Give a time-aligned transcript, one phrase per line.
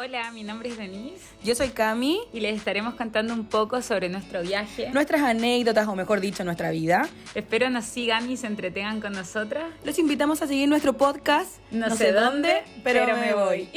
[0.00, 2.20] Hola, mi nombre es Denise Yo soy Cami.
[2.32, 4.90] y les estaremos contando un poco sobre nuestro viaje.
[4.92, 7.08] Nuestras anécdotas, o mejor dicho, nuestra vida.
[7.34, 9.64] Espero nos sigan y se entretengan con nosotras.
[9.82, 11.58] Los invitamos a seguir nuestro podcast.
[11.72, 13.68] No, sé dónde, pero, me voy.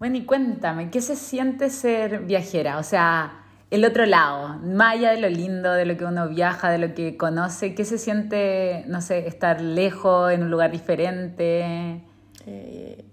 [0.00, 2.78] Bueno, y cuéntame, ¿qué se siente ser viajera?
[2.78, 3.41] O sea,
[3.72, 7.16] el otro lado, allá de lo lindo, de lo que uno viaja, de lo que
[7.16, 12.02] conoce, ¿qué se siente, no sé, estar lejos, en un lugar diferente?
[12.46, 13.04] Eh,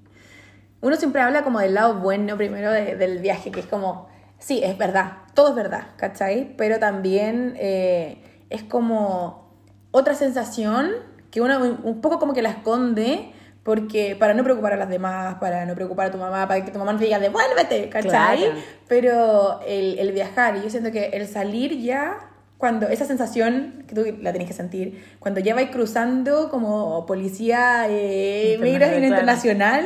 [0.81, 4.61] uno siempre habla como del lado bueno primero de- del viaje, que es como, sí,
[4.63, 6.53] es verdad, todo es verdad, ¿cachai?
[6.57, 9.53] Pero también eh, es como
[9.91, 10.91] otra sensación
[11.31, 13.31] que uno un- un poco como que la esconde.
[13.69, 16.71] Porque para no preocupar a las demás, para no preocupar a tu mamá, para que
[16.71, 18.39] tu mamá no te diga devuélvete, ¿cachai?
[18.39, 18.55] Claro.
[18.87, 22.17] Pero el, el viajar, y yo siento que el salir ya,
[22.57, 27.85] cuando esa sensación que tú la tenés que sentir, cuando ya vais cruzando como policía
[27.89, 29.85] eh, migración internacional,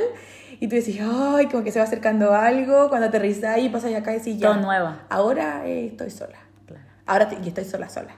[0.62, 4.14] y tú decís, ay, como que se va acercando algo, cuando aterrizáis y pasas acá
[4.14, 4.94] y decís, ya, Todo nuevo.
[5.10, 6.38] ahora eh, estoy sola.
[6.66, 6.84] Claro.
[7.06, 8.16] Ahora te- y estoy sola, sola.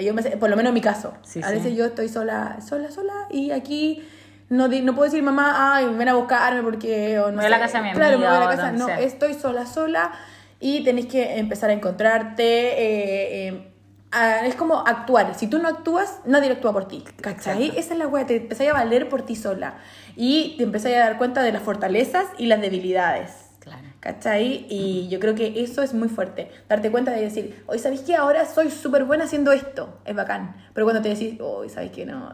[0.00, 1.12] Yo me- por lo menos en mi caso.
[1.24, 1.54] Sí, a sí.
[1.54, 4.06] veces yo estoy sola, sola, sola, y aquí
[4.48, 7.18] no, no puedo decir, mamá, ay, ven a buscarme porque...
[7.18, 8.72] O no voy a la casa de mi Claro, me voy a amiga la casa.
[8.72, 9.00] No, sea.
[9.00, 10.12] estoy sola, sola,
[10.60, 12.44] y tenés que empezar a encontrarte.
[12.44, 13.72] eh, eh,
[14.12, 15.34] a- es como actuar.
[15.34, 17.02] Si tú no actúas, nadie actúa por ti.
[17.20, 17.56] ¿Cachai?
[17.64, 17.80] Exacto.
[17.80, 19.74] Esa es la wea, te empezás a valer por ti sola.
[20.14, 23.32] Y te empezás a dar cuenta de las fortalezas y las debilidades.
[23.58, 23.82] Claro.
[23.98, 24.64] ¿Cachai?
[24.70, 26.50] Y yo creo que eso es muy fuerte.
[26.68, 29.98] Darte cuenta de decir, hoy sabéis que ahora soy súper buena haciendo esto.
[30.04, 30.54] Es bacán.
[30.72, 32.32] Pero cuando te decís, hoy sabéis que no.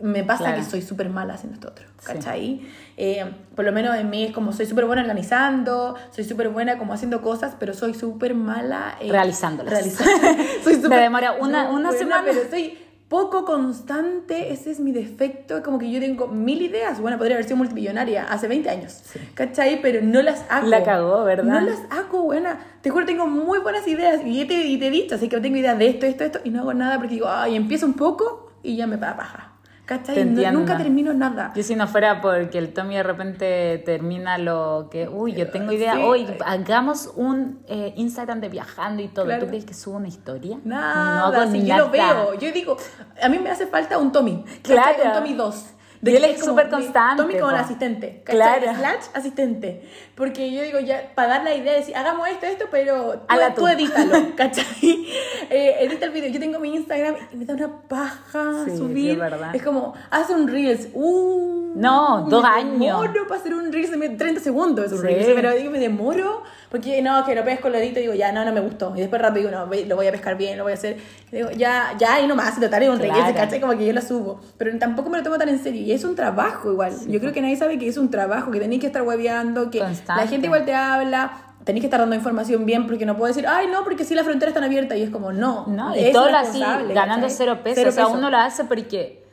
[0.00, 0.58] Me pasa Claro.
[0.58, 1.84] que soy súper mala haciendo esto otro.
[1.98, 2.06] Sí.
[2.06, 2.60] ¿Cachai?
[2.96, 3.24] Eh,
[3.56, 6.92] por lo menos en mí es como soy súper buena organizando, soy súper buena como
[6.92, 9.72] haciendo cosas, pero soy súper mala eh, Realizándolas.
[9.72, 10.12] realizando.
[10.64, 12.22] soy Me súper- demora una- una buena, semana.
[12.26, 15.62] Pero soy poco constante, ese es mi defecto.
[15.62, 17.00] Como que yo tengo mil ideas.
[17.00, 19.02] Bueno, podría haber sido multimillonaria hace 20 años.
[19.34, 19.80] ¿Cachai?
[19.80, 20.66] Pero no las hago.
[20.66, 21.44] La cagó, ¿verdad?
[21.44, 22.58] No las hago, buena.
[22.82, 24.20] Te juro, tengo muy buenas ideas.
[24.24, 26.38] Y te, y te he dicho, así que tengo ideas de esto, esto, esto.
[26.44, 29.47] Y no hago nada porque digo, ay, empiezo un poco y ya me da paja.
[29.88, 30.22] ¿Cachai?
[30.26, 31.50] No- nunca termino nada.
[31.56, 35.72] Yo si no fuera porque el Tommy de repente termina lo que, uy, yo tengo
[35.72, 36.02] idea, Sí.
[36.04, 39.24] hoy hagamos un eh, Instagram de viajando y todo.
[39.24, 39.44] Claro.
[39.44, 40.58] ¿Tú crees que subo una historia?
[40.62, 42.34] Nada, no si yo lo veo.
[42.34, 42.76] Yo digo,
[43.22, 44.44] a mí me hace falta un Tommy.
[44.62, 44.82] Claro.
[44.94, 45.06] ¿cachai?
[45.08, 45.64] Un Tommy 2.
[46.00, 48.22] Y él es súper constante, Tommy como el asistente.
[48.26, 48.60] ¿cachai?
[48.60, 48.78] Claro.
[48.78, 49.88] Slash asistente.
[50.18, 53.34] Porque yo digo, ya, para dar la idea de decir, hagamos esto, esto, pero tú,
[53.54, 53.68] tú tú.
[53.68, 55.06] edítalo, ¿cachai?
[55.48, 56.28] Eh, edita el video.
[56.28, 59.10] Yo tengo mi Instagram y me da una paja Sí, sí, subir.
[59.12, 59.54] es verdad.
[59.54, 60.88] Es como, hace un Reels.
[60.92, 62.80] Uh, No, dos me años.
[62.80, 64.86] demoro para hacer un Reels de 30 segundos.
[64.86, 65.04] Es un Sí.
[65.06, 68.30] Reels, pero digo, me demoro porque no, que lo pesco, lo edito y digo, ya,
[68.32, 68.92] no, no me gustó.
[68.96, 70.98] Y después rápido digo, no, lo voy a pescar bien, lo voy a hacer.
[71.32, 73.14] Y digo, ya, ya, y nomás, y total, es un Claro.
[73.14, 73.60] Reels, ¿cachai?
[73.60, 74.40] Como que yo lo subo.
[74.58, 75.80] Pero tampoco me lo tomo tan en serio.
[75.80, 76.92] Y es un trabajo igual.
[77.06, 79.78] yo creo que nadie sabe que es un trabajo, que tenéis que estar hueveando, que
[79.78, 80.07] Constante.
[80.16, 81.32] La gente igual te habla.
[81.64, 84.24] Tenéis que estar dando información bien porque no puedo decir, ay, no, porque sí, las
[84.24, 84.96] fronteras están abiertas.
[84.96, 85.66] Y es como, no.
[85.66, 86.60] No, y es todo así,
[86.94, 87.86] ganando cero pesos.
[87.86, 88.16] o sea, peso.
[88.16, 89.24] uno lo hace porque,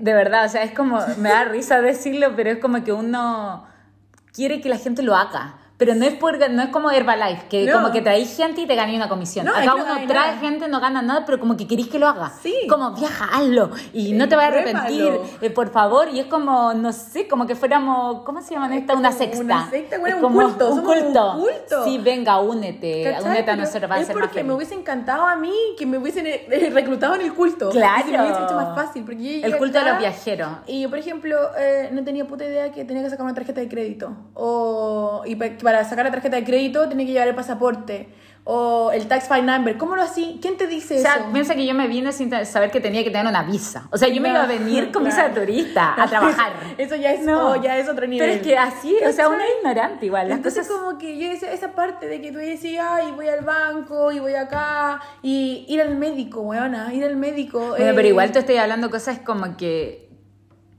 [0.00, 3.66] de verdad, o sea, es como, me da risa decirlo, pero es como que uno
[4.32, 5.54] quiere que la gente lo haga.
[5.78, 7.74] Pero no es, por, no es como Herbalife, que No.
[7.74, 9.44] como que traes gente y te gané una comisión.
[9.44, 10.38] No, Acá es que no uno ganas trae nada.
[10.40, 12.32] gente, no gana nada, pero como que querís que lo haga.
[12.42, 12.54] Sí.
[12.68, 13.70] Como viaja, hazlo.
[13.92, 16.08] Y Sí, no te vas a arrepentir, eh, por favor.
[16.10, 18.94] Y es como, no sé, como que fuéramos, ¿cómo se llaman esta?
[18.94, 19.42] Una sexta.
[19.42, 21.32] una secta, bueno, Es un como culto, Un somos un culto.
[21.40, 21.84] culto.
[21.84, 23.04] Sí, venga, únete.
[23.04, 23.30] ¿Cachai?
[23.30, 24.56] Únete a nosotros, va a es ser más porque me feliz.
[24.56, 27.68] hubiese encantado a mí que me hubiesen eh, reclutado en el culto.
[27.68, 28.00] Claro.
[28.08, 29.04] Y se me hubiese hecho más fácil.
[29.04, 30.48] Porque El culto de acá los viajeros.
[30.66, 33.60] Y yo, por ejemplo, eh, no tenía puta idea que tenía que sacar una tarjeta
[33.60, 34.10] de crédito.
[34.32, 35.34] O, y
[35.66, 38.08] para sacar la tarjeta de crédito tenía que llevar el pasaporte.
[38.48, 39.76] O el tax file number.
[39.76, 40.38] ¿Cómo lo así?
[40.40, 41.32] ¿Quién te dice O sea, eso?
[41.32, 43.88] piensa que yo me vine sin saber que tenía que tener una visa.
[43.90, 45.46] O sea, yo me iba a venir con visa de claro.
[45.46, 46.52] turista a trabajar.
[46.78, 47.50] Eso ya es, No.
[47.50, 48.24] oh, ya es otro nivel.
[48.24, 50.28] Pero es que así, o sea, uno es ignorante igual.
[50.28, 50.80] Las Entonces cosas...
[50.80, 54.20] como que yo decía, esa parte de que tú decías, ay, voy al banco y
[54.20, 57.70] voy acá, y ir al médico, weona, ir al médico.
[57.70, 60.05] Bueno, eh, pero igual te estoy hablando cosas como que...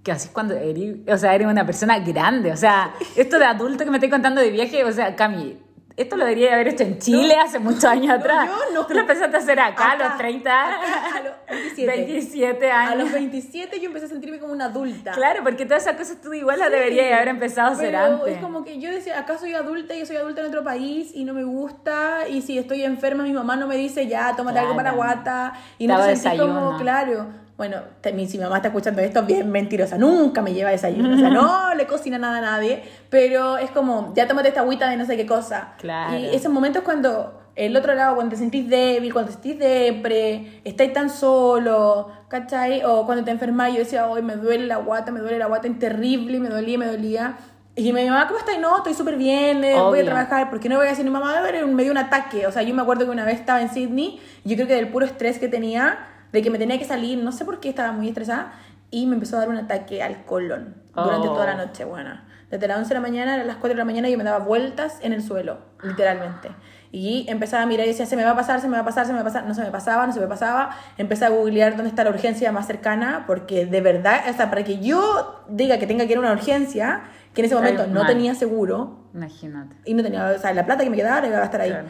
[0.07, 2.49] Que así cuando eres, o sea, eres una persona grande.
[2.53, 5.57] O sea, esto de adulto que me estoy contando de viaje, o sea, Cami,
[5.97, 8.47] esto lo debería haber hecho en Chile hace muchos años atrás.
[8.47, 8.85] yo no.
[8.87, 10.77] Tú lo empezaste a hacer acá, a Acá, los 30, acá,
[11.17, 11.91] a los 27.
[11.91, 12.91] 27 años.
[12.91, 15.11] A los 27 yo empecé a sentirme como una adulta.
[15.11, 18.35] Claro, porque todas esas cosas tú igual las deberías haber empezado a hacer antes.
[18.35, 21.11] es como que yo decía, acá soy adulta y yo soy adulta en otro país
[21.13, 22.29] y no me gusta.
[22.29, 24.95] Y si estoy enferma, mi mamá no me dice, ya, tómate algo para Claro.
[25.15, 25.53] guata.
[25.79, 27.46] Y no hago te sentís como, claro.
[27.57, 29.97] Bueno, si mi mamá está escuchando esto, bien mentirosa.
[29.97, 31.15] Nunca me lleva desayuno.
[31.15, 32.83] O sea, no le cocina nada a nadie.
[33.09, 35.73] Pero es como, ya tómate esta agüita de no sé qué cosa.
[35.79, 36.17] Claro.
[36.17, 40.61] Y esos momentos cuando el otro lado cuando te sentís débil, cuando te sentís depre,
[40.63, 42.83] estáis tan solo, ¿cachai?
[42.85, 45.67] O cuando te enfermas, yo decía, hoy me duele la guata, me duele la guata,
[45.67, 47.37] es terrible, me dolía, me dolía.
[47.75, 48.59] Y mi mamá, ¿cómo estás?
[48.59, 50.49] No, estoy súper bien, eh, voy a trabajar.
[50.51, 51.39] ¿Por qué no voy a decir mi mamá?
[51.39, 52.45] A me dio un ataque.
[52.45, 54.89] O sea, yo me acuerdo que una vez estaba en Sydney, yo creo que del
[54.89, 55.97] puro estrés que tenía,
[56.31, 58.53] de que me tenía que salir, no sé por qué estaba muy estresada,
[58.91, 61.33] y me empezó a dar un ataque al colon durante Oh.
[61.33, 62.11] toda la noche, bueno.
[62.49, 64.39] Desde las 11 de la mañana a las 4 de la mañana yo me daba
[64.39, 66.49] vueltas en el suelo, literalmente.
[66.93, 68.85] Y empezaba a mirar y decía, se me va a pasar, se me va a
[68.85, 69.45] pasar, se me va a pasar.
[69.45, 70.69] No se me pasaba, no se me pasaba.
[70.97, 74.79] Empecé a googlear dónde está la urgencia más cercana, porque de verdad, hasta para que
[74.79, 77.01] yo diga que tenga que ir a una urgencia,
[77.33, 79.75] que en ese momento no tenía seguro, Imagínate.
[79.83, 81.69] y no tenía, o sea, la plata que me quedaba no iba a gastar ahí.
[81.71, 81.87] Claro.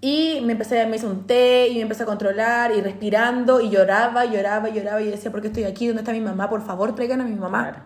[0.00, 3.70] Y me empecé, me hice un té y me empecé a controlar y respirando y
[3.70, 5.86] lloraba, lloraba, lloraba y decía, ¿por qué estoy aquí?
[5.86, 6.48] ¿Dónde está mi mamá?
[6.50, 7.62] Por favor, traigan a mi mamá.
[7.62, 7.82] Claro.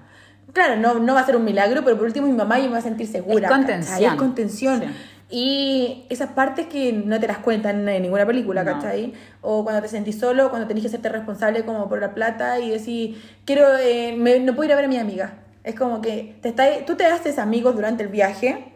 [0.53, 2.73] Claro, no, no va a ser un milagro, pero por último mi mamá yo me
[2.73, 3.47] va a sentir segura.
[3.49, 3.95] Es contención.
[3.95, 4.05] ¿cachai?
[4.07, 4.81] Es contención.
[4.81, 4.87] Sí.
[5.33, 8.73] Y esas partes que no te las cuentan en ninguna película, No.
[8.73, 9.13] ¿cachai?
[9.43, 12.71] O cuando te sentís solo, cuando tenés que hacerte responsable como por la plata y
[12.71, 15.35] decir, quiero, eh, me- no puedo ir a ver a mi amiga.
[15.63, 18.75] Es como que te está, tú te haces amigos durante el viaje,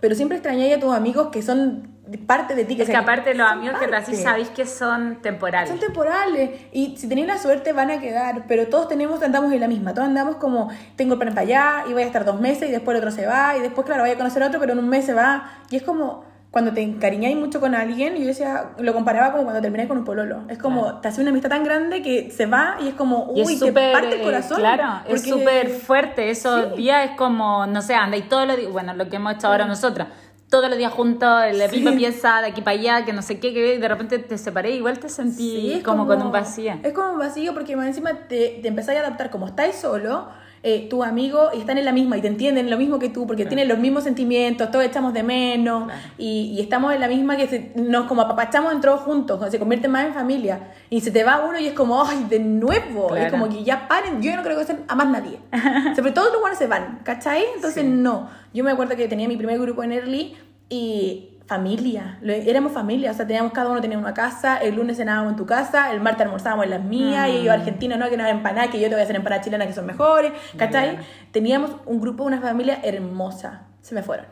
[0.00, 1.92] pero siempre extrañáis a tus amigos que son
[2.26, 2.80] parte de ti.
[2.80, 4.14] Es que aparte los amigos que te parte.
[4.16, 5.70] sabéis que son temporales.
[5.70, 9.60] Son temporales y si tenéis la suerte van a quedar, pero todos tenemos, andamos en
[9.60, 12.40] la misma, todos andamos como, tengo el plan para allá y voy a estar dos
[12.40, 14.60] meses y después el otro se va y después, claro, voy a conocer a otro,
[14.60, 18.14] pero en un mes se va y es como, cuando te encariñáis mucho con alguien,
[18.16, 20.98] yo decía, lo comparaba como cuando terminé con un pololo, es como, Claro.
[20.98, 23.60] te hace una amistad tan grande que se va y es como, Y uy, es
[23.60, 24.58] te parte el eh, corazón.
[24.58, 26.30] claro, es súper fuerte.
[26.30, 26.76] Esos Sí.
[26.82, 29.64] días es como, no sé, andáis todos los días, bueno, lo que hemos hecho ahora
[29.66, 30.06] nosotras,
[30.54, 31.76] todos los días juntos, en la Sí.
[31.80, 34.70] misma pieza, de aquí para allá, que no sé qué, que de repente te separé,
[34.76, 36.74] igual te sentí Sí, es como, con un vacío.
[36.84, 40.28] Es como un vacío porque más encima te, te empezáis a adaptar como estáis solo,
[40.66, 43.26] eh, tu amigo y están en la misma y te entienden lo mismo que tú
[43.26, 46.00] porque tienen los mismos sentimientos, todos echamos de menos Claro.
[46.16, 49.58] y, y estamos en la misma que se- nos como apapachamos entre todos juntos, se
[49.58, 53.08] convierte más en familia y se te va uno y es como, ay, de nuevo,
[53.08, 53.24] Claro.
[53.26, 55.38] es como que ya paren, yo no creo que sea a más nadie.
[55.96, 57.42] Sobre todo los buenos se van, ¿cachai?
[57.56, 57.88] Entonces Sí.
[57.90, 60.34] no, yo me acuerdo que tenía mi primer grupo en Early
[60.68, 65.32] y familia, éramos familia, o sea, teníamos cada uno tenía una casa, el lunes cenábamos
[65.32, 68.26] en tu casa, el martes almorzábamos en las mías, y yo argentino, no, que no
[68.26, 70.98] empanadas, que yo te voy a hacer empanadas chilenas que son mejores, ¿cachai?
[71.32, 74.26] Teníamos un grupo, una familia hermosa, se me fueron.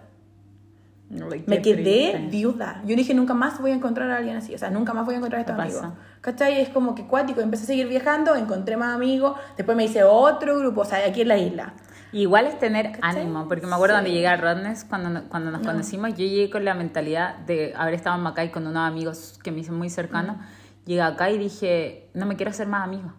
[1.10, 2.28] Uy, Me quedé triste.
[2.30, 2.80] viuda.
[2.86, 4.54] Yo dije, nunca más voy a encontrar a alguien así.
[4.54, 5.84] O sea, nunca más voy a encontrar a estos amigos.
[6.22, 6.58] ¿Cachai?
[6.58, 7.42] Es como que cuático.
[7.42, 9.38] Empecé a seguir viajando, encontré más amigos.
[9.58, 11.74] Después me hice otro grupo, o sea, aquí en la isla.
[12.12, 14.02] Igual es tener ánimo, porque me acuerdo Sí.
[14.02, 15.66] cuando llegué a Rodness, cuando, cuando nos No.
[15.70, 19.50] conocimos, yo llegué con la mentalidad de haber estado en Macay con unos amigos que
[19.50, 20.36] me hice muy cercanos.
[20.84, 23.12] Llegué acá y dije, no me quiero hacer más amigos,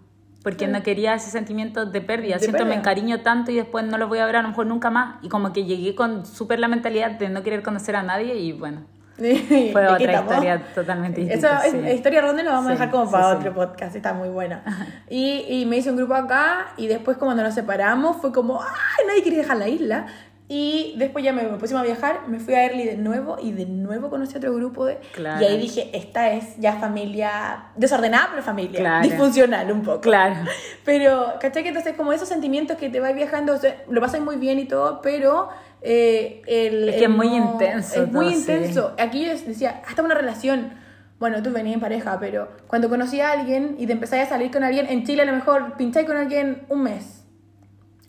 [0.43, 2.33] porque no quería ese sentimiento de pérdida.
[2.35, 2.79] De Siento me pérdida.
[2.79, 5.15] encariño tanto y después no los voy a ver a lo mejor nunca más.
[5.23, 8.51] Y como que llegué con súper la mentalidad de no querer conocer a nadie y
[8.51, 8.81] bueno,
[9.71, 11.60] Fue otra historia totalmente distinta.
[11.65, 11.77] Esa sí.
[11.92, 13.38] historia ronda la vamos a Sí, dejar como para sí.
[13.38, 14.63] otro podcast, está muy buena.
[15.10, 19.06] Y, y me hice un grupo acá y después cuando nos separamos fue como, ¡ay!
[19.07, 20.07] Nadie quería dejar la isla.
[20.50, 23.54] Y después ya me, me pusimos a viajar, me fui a Early de nuevo y
[23.54, 24.86] de nuevo conocí otro grupo.
[24.86, 25.42] De, Claro.
[25.42, 28.80] Y ahí dije, esta es ya familia desordenada, pero familia.
[28.80, 29.07] Claro.
[29.07, 30.01] Disfuncional un poco.
[30.01, 30.36] Claro.
[30.83, 31.63] Pero, ¿cachai?
[31.63, 34.60] Que entonces como esos sentimientos que te vas viajando, o sea, lo pasas muy bien
[34.60, 35.50] y todo, pero...
[35.83, 38.39] eh, el, Es que el es muy no- intenso Es muy todo, sí.
[38.39, 38.94] intenso.
[38.97, 40.71] Aquí yo decía, hasta una relación.
[41.19, 44.51] Bueno, tú venías en pareja, pero cuando conocí a alguien y te empezáis a salir
[44.51, 47.24] con alguien, en Chile a lo mejor pincháis con alguien un mes.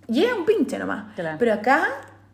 [0.09, 1.15] Y era un pinche nomás.
[1.15, 1.37] Claro.
[1.39, 1.87] Pero acá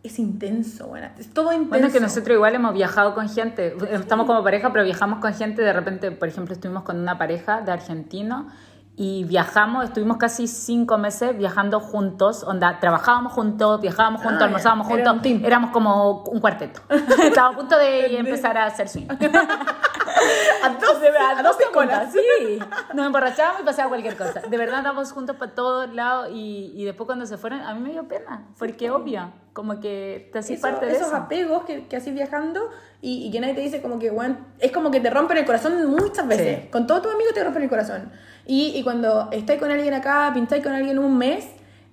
[0.02, 1.68] es intenso, bueno, es todo intenso.
[1.70, 5.34] Bueno, es que nosotros igual hemos viajado con gente, estamos como pareja, pero viajamos con
[5.34, 8.48] gente, de repente, por ejemplo, estuvimos con una pareja de argentino
[9.02, 14.86] y viajamos, estuvimos casi cinco meses viajando juntos, onda, trabajábamos juntos, viajábamos juntos, Ah, almorzábamos
[14.88, 15.42] Era juntos, un team.
[15.42, 16.82] éramos como un cuarteto.
[17.22, 19.06] Estábamos a punto de empezar a hacer swing.
[20.62, 20.98] a dos,
[21.38, 22.58] a dos juntas, sí.
[22.94, 24.40] Nos emborrachábamos y pasaba cualquier cosa.
[24.48, 27.80] De verdad andábamos juntos para todos lados y, y después cuando se fueron, a mí
[27.80, 31.16] me dio pena, porque obvio, como que te hacís Eso- parte de esos eso.
[31.16, 32.68] apegos que, que así viajando
[33.00, 35.46] y, y que nadie te dice como que, bueno, es como que te rompen el
[35.46, 36.64] corazón muchas veces.
[36.64, 36.68] Sí.
[36.68, 38.12] Con todos tus amigos te rompen el corazón.
[38.46, 41.46] Y, y cuando estáis con alguien acá, pintáis con alguien un mes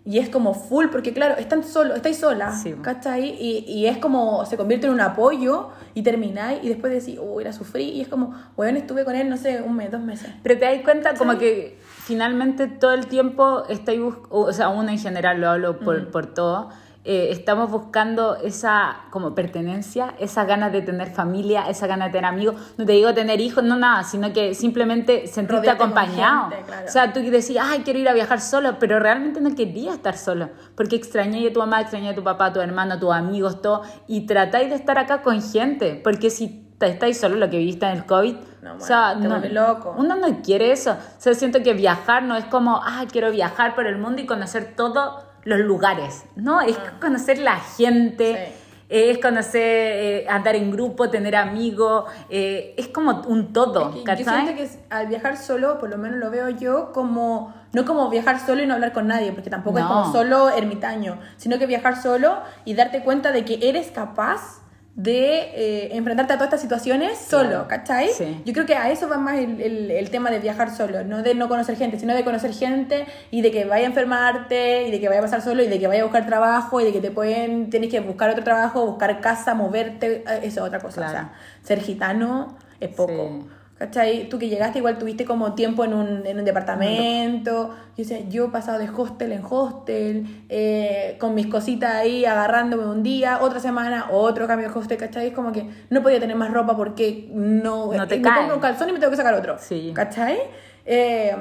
[0.06, 2.74] y es como full, porque claro, están solo, estáis sola, Sí.
[2.82, 3.36] ¿cachai?
[3.40, 7.44] Y, y es como, se convierte en un apoyo y termináis y después decís, uy,
[7.44, 10.30] la sufrí y es como, bueno, estuve con él, no sé, un mes, dos meses.
[10.44, 11.40] Pero te das cuenta como ¿Cachai?
[11.48, 16.10] que finalmente todo el tiempo estoy bus- o sea, uno en general lo hablo por,
[16.10, 16.70] por todo,
[17.10, 22.26] eh, estamos buscando esa como pertenencia, esa ganas de tener familia, esa ganas de tener
[22.26, 26.50] amigos, no te digo tener hijos, no nada, sino que simplemente sentirte acompañado.
[26.50, 26.86] gente, claro.
[26.86, 30.18] O sea, tú decías, ay, quiero ir a viajar solo, pero realmente no querías estar
[30.18, 33.14] solo, porque extrañé a tu mamá, extrañé a tu papá, a tu hermano, a tus
[33.14, 37.58] amigos, todo, y tratáis de estar acá con gente, porque si estáis solo lo que
[37.58, 38.36] viste en el COVID.
[38.64, 39.96] No, o sea, bueno, vuelve loco.
[39.98, 40.92] uno no quiere eso.
[40.92, 44.26] O sea, siento que viajar no es como, ah, quiero viajar por el mundo y
[44.26, 46.26] conocer todos los lugares.
[46.36, 48.36] No, es conocer la gente.
[48.38, 48.46] Ah.
[48.48, 48.64] Sí.
[48.90, 54.24] Es conocer, eh, andar en grupo, tener amigos, eh, es como un todo, Es que
[54.24, 58.10] yo siento que al viajar solo, por lo menos lo veo yo como, no como
[58.10, 61.66] viajar solo y no hablar con nadie, porque tampoco es como solo ermitaño, sino que
[61.66, 64.62] viajar solo y darte cuenta de que eres capaz
[64.98, 67.68] de eh, enfrentarte a todas estas situaciones solo.
[67.68, 68.10] ¿cachai?
[68.10, 68.42] Sí.
[68.46, 71.22] Yo creo que a eso va más el, el- el tema de viajar solo, no
[71.22, 74.92] de no conocer gente, sino de conocer gente y de que vaya a enfermarte y
[74.92, 76.92] de que vaya a pasar solo y de que vaya a buscar trabajo y de
[76.92, 80.80] que te pueden, tienes que buscar otro trabajo, buscar casa, moverte, eh, eso es otra
[80.80, 80.96] cosa.
[81.02, 81.10] Claro.
[81.10, 83.14] O sea, ser gitano es poco.
[83.44, 83.50] Sí.
[83.78, 84.28] ¿Cachai?
[84.28, 87.70] Tú que llegaste igual tuviste como tiempo en un, en un departamento.
[87.96, 92.88] Yo decía, yo he pasado de hostel en hostel, eh, con mis cositas ahí agarrándome
[92.88, 95.28] un día, otra semana, otro cambio de hostel, ¿cachai?
[95.28, 98.62] Es como que no podía tener más ropa porque no, No te me compro un
[98.62, 99.58] calzón y me tengo que sacar otro.
[99.60, 99.92] Sí.
[99.94, 100.40] ¿Cachai?
[100.86, 101.36] Eh,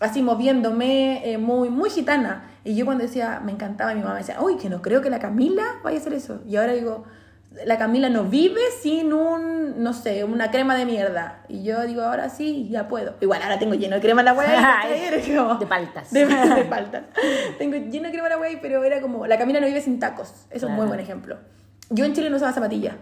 [0.00, 2.50] así moviéndome, eh, muy, muy gitana.
[2.64, 5.10] Y yo cuando decía, me encantaba, mi mamá me decía, uy, que no creo que
[5.10, 6.40] la Camila vaya a hacer eso.
[6.48, 7.04] Y ahora digo,
[7.64, 11.44] la Camila no vive sin un, no sé, una crema de mierda.
[11.48, 13.14] Y yo digo, ahora sí, ya puedo.
[13.20, 14.80] Igual ahora tengo lleno de crema en la hueá.
[15.58, 16.10] De paltas.
[16.12, 17.02] De, de paltas.
[17.58, 19.98] tengo lleno de crema en la hueá, pero era como, la Camila no vive sin
[19.98, 20.28] tacos.
[20.50, 21.36] Eso es un muy buen ejemplo.
[21.90, 22.94] Yo en Chile no usaba zapatillas.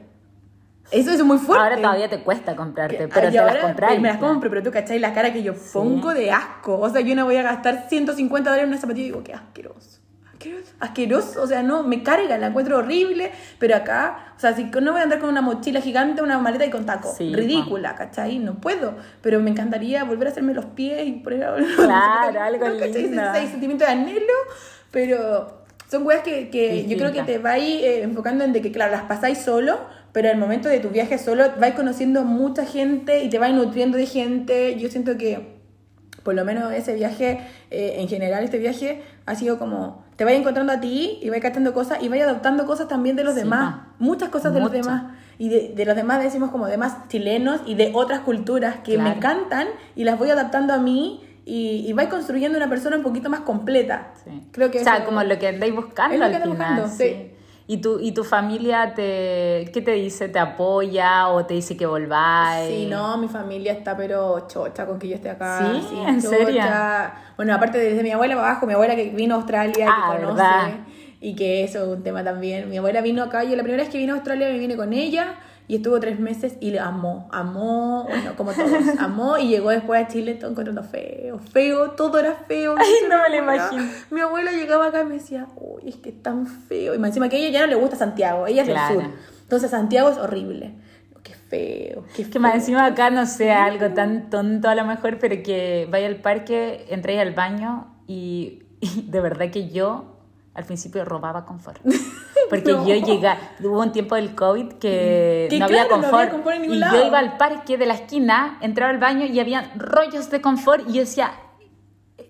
[0.90, 1.62] Eso es muy fuerte.
[1.64, 3.98] Ahora todavía te cuesta comprarte, Que- pero te las compras.
[3.98, 6.78] Me las compro, pero tú cachai la cara que yo pongo de asco.
[6.78, 9.32] O sea, yo no voy a gastar 150 dólares en una zapatilla y digo, qué
[9.32, 10.00] asqueroso.
[10.42, 10.72] Asqueroso.
[10.80, 14.92] Asqueroso, o sea, no, me carga, la encuentro horrible, pero acá, o sea, si no
[14.92, 18.38] voy a andar con una mochila gigante, una maleta y con tacos, Sí, ridícula, ¿cachai?
[18.38, 21.40] No puedo, pero me encantaría volver a hacerme los pies y poner
[21.76, 22.74] Claro, algo ¿no?
[22.74, 23.32] lindo.
[23.34, 24.34] Ese, sentimiento de anhelo,
[24.90, 28.72] pero son weas que, que yo creo que te vais eh, enfocando en de que,
[28.72, 29.78] claro, las pasáis solo,
[30.12, 33.96] pero al momento de tu viaje solo vais conociendo mucha gente y te vais nutriendo
[33.98, 34.78] de gente.
[34.78, 35.56] Yo siento que,
[36.22, 40.38] por lo menos ese viaje, eh, en general este viaje, ha sido como, te vais
[40.38, 43.40] encontrando a ti y vais captando cosas y vais adoptando cosas también de los Sí,
[43.40, 43.74] demás.
[43.74, 43.86] pa.
[43.98, 45.02] Muchas cosas de los demás.
[45.36, 49.14] Y de, de los demás decimos como demás chilenos y de otras culturas que me
[49.14, 53.30] encantan y las voy adaptando a mí y, y vais construyendo una persona un poquito
[53.30, 54.12] más completa.
[54.22, 54.46] Sí.
[54.52, 56.82] Creo que o sea, como lo que andáis buscando Es lo al que ando final.
[56.82, 57.08] buscando, sí.
[57.08, 57.31] sí.
[57.72, 60.28] ¿Y tu, ¿Y tu familia te, qué te dice?
[60.28, 62.68] ¿Te apoya o te dice que volváis?
[62.68, 65.72] Sí, no, mi familia está pero chocha con que yo esté acá.
[65.72, 65.96] ¿Sí?
[66.06, 66.62] ¿En serio?
[67.36, 70.18] Bueno, aparte desde mi abuela para abajo, mi abuela que vino a Australia, Ah, que
[70.22, 70.70] conoce, ¿verdad?
[71.22, 72.68] y que eso es un tema también.
[72.68, 74.92] Mi abuela vino acá, yo la primera vez que vine a Australia me vine con
[74.92, 75.36] ella
[75.68, 80.04] y estuvo tres meses y le amó, amó, bueno, como todos, amó y llegó después
[80.04, 82.74] a Chile todo encontrando feo, feo, todo era feo.
[82.76, 83.84] Ay, no me lo imagino.
[84.10, 86.94] Mi abuela llegaba acá y me decía, uy, es que es tan feo.
[86.94, 88.94] Y más encima que a ella ya no le gusta Santiago, ella es Claro.
[88.98, 89.14] del sur.
[89.42, 90.74] Entonces Santiago es horrible.
[91.22, 92.60] Qué feo, qué Que más feo.
[92.60, 96.84] encima acá no sea algo tan tonto a lo mejor, pero que vaya al parque,
[96.90, 100.11] entréis al baño y, y de verdad que yo
[100.54, 101.80] al principio robaba confort.
[102.50, 102.86] Porque No.
[102.86, 103.30] yo llegué,
[103.62, 106.56] hubo un tiempo del COVID que, Que no, claro, había no había confort.
[106.56, 106.98] en y lado.
[107.00, 110.86] yo iba al parque de la esquina, entraba al baño y había rollos de confort
[110.88, 111.32] y yo decía,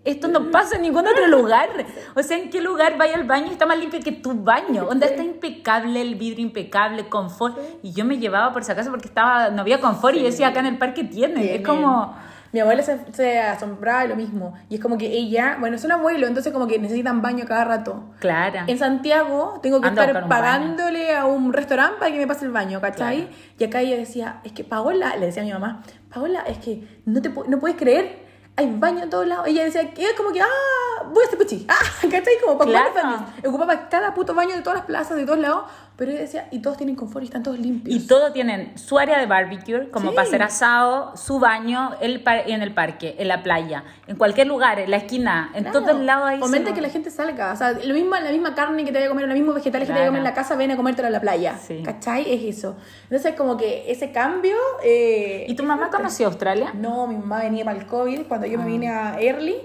[0.04, 1.68] esto no pasa en ningún otro lugar.
[2.16, 4.86] O sea, ¿en qué lugar vaya al baño está más limpio que tu baño?
[4.88, 7.56] Onda está impecable, el vidrio impecable, confort.
[7.82, 10.48] Y yo me llevaba por si acaso porque estaba, no había confort y yo decía,
[10.48, 11.54] acá en el parque tiene.
[11.56, 12.16] Es como...
[12.52, 14.54] Mi abuela se, se asombraba de lo mismo.
[14.68, 17.64] Y es como que ella, bueno, es un abuelo, entonces como que necesitan baño cada
[17.64, 18.04] rato.
[18.20, 18.60] Claro.
[18.66, 22.26] En Santiago tengo que Anda a estar un pagándole a un restaurante para que me
[22.26, 23.28] pase el baño, ¿cachai?
[23.58, 25.82] Y acá ella decía, es que Paola, le decía a mi mamá,
[26.12, 28.22] Paola, es que no, te, no puedes creer,
[28.56, 29.46] hay baño en todos lados.
[29.46, 32.34] Ella decía que es como que, ah, voy a este puchi, ah, ¿cachai?
[32.44, 33.24] Como para Claro.
[33.46, 35.64] Ocupaba cada puto baño de todas las plazas, de todos lados,
[35.96, 37.94] pero ella decía, y todos tienen confort y están todos limpios.
[37.96, 40.16] Y todo tienen su área de barbecue, como Sí.
[40.16, 44.46] para hacer asado, su baño el par- en el parque, en la playa, en cualquier
[44.46, 45.80] lugar, en la esquina, en Claro.
[45.82, 46.38] todos lados ahí.
[46.40, 47.52] Fomenta se- que la gente salga.
[47.52, 49.86] O sea, lo mismo, la misma carne que te vaya a comer, los mismos vegetales
[49.86, 50.48] que te vaya a comer en la Claro.
[50.48, 51.56] casa, ven a comértela en la playa.
[51.58, 51.82] Sí.
[51.84, 52.32] ¿Cachai?
[52.32, 52.76] Es eso.
[53.04, 54.56] Entonces, como que ese cambio.
[54.84, 56.72] eh, ¿Y tu mamá conoció Australia?
[56.74, 58.22] No, mi mamá venía para el COVID.
[58.26, 59.56] Cuando yo me vine a Early,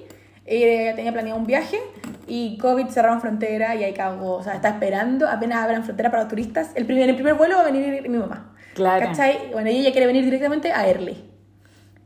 [0.48, 1.78] ella tenía planeado un viaje
[2.26, 4.36] y COVID cerraron frontera y ahí cagó.
[4.36, 6.72] O sea, está esperando, apenas abran frontera para los turistas.
[6.76, 8.54] El primer, el primer vuelo va a venir mi mamá.
[8.74, 9.08] Claro.
[9.08, 9.52] ¿Cachai?
[9.52, 11.26] Bueno, ella quiere venir directamente a Early.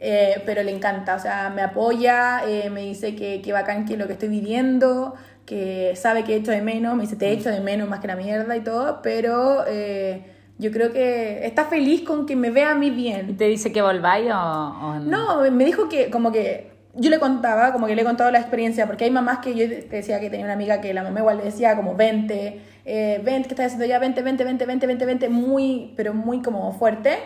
[0.04, 3.98] Eh, pero le encanta, o sea, me apoya, eh, me dice que, que bacán que
[3.98, 5.14] lo que estoy viviendo,
[5.46, 8.16] que sabe que echo de menos, me dice te echo de menos más que la
[8.16, 10.26] mierda y todo, pero eh,
[10.58, 13.30] yo creo que está feliz con que me vea a mí bien.
[13.30, 17.20] ¿Y te dice que volváis o, o No, me dijo que como que yo le
[17.20, 20.30] contaba, como que le he contado la experiencia, porque hay mamás que yo decía que
[20.30, 23.68] tenía una amiga que la mamá igual le decía como 20, eh, 20, ¿qué estás
[23.68, 24.00] haciendo ya?
[24.00, 27.18] 20, 20, 20, 20, 20, 20, muy, pero muy como fuerte.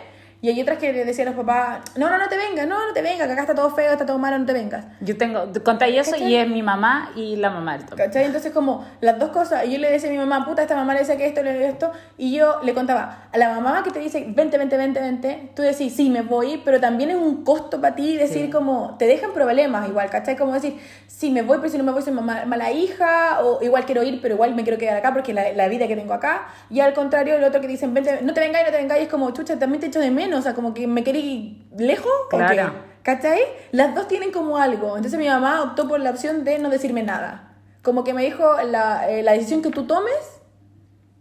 [0.42, 2.86] Y hay otras que le decían a los papás, no, no, no te vengas, no,
[2.88, 4.84] no te vengas, que acá está todo feo, está todo malo, no te vengas.
[5.00, 6.30] Yo tengo, contáis eso ¿Cachai?
[6.30, 7.86] y es mi mamá y la mamá del.
[7.88, 8.24] ¿Cachai?
[8.24, 10.92] Entonces como las dos cosas, y yo le decía a mi mamá, puta, esta mamá
[10.92, 13.90] le decía que esto, le decía esto, y yo le contaba, a la mamá que
[13.90, 17.42] te dice, vente, vente, vente, vente, tú decís, sí, me voy, pero también es un
[17.42, 18.50] costo para ti decir Sí.
[18.50, 20.36] como, te dejan problemas igual, ¿cachai?
[20.36, 23.62] Como decir, sí, me voy, pero si no me voy soy mamá- mala hija, o
[23.62, 26.12] igual quiero ir, pero igual me quiero quedar acá porque la, la vida que tengo
[26.12, 29.02] acá, y al contrario, el otro que dicen, vente, no te vengáis, no te vengáis,
[29.04, 32.12] es como, chucha, también te echo de menos, o sea, como que me queréis lejos,
[32.30, 32.86] ¿o Claro.
[33.02, 33.40] ¿Cachai?
[33.70, 34.96] Las dos tienen como algo.
[34.96, 37.56] Entonces mi mamá optó por la opción de no decirme nada.
[37.82, 40.40] Como que me dijo, la, eh, la decisión que tú tomes,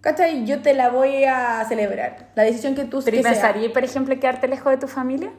[0.02, 0.48] ¿cachai?
[0.48, 2.32] Yo te la voy a celebrar.
[2.34, 5.32] La decisión que tú ¿Pero que pensaría, por ejemplo, quedarte lejos de tu familia?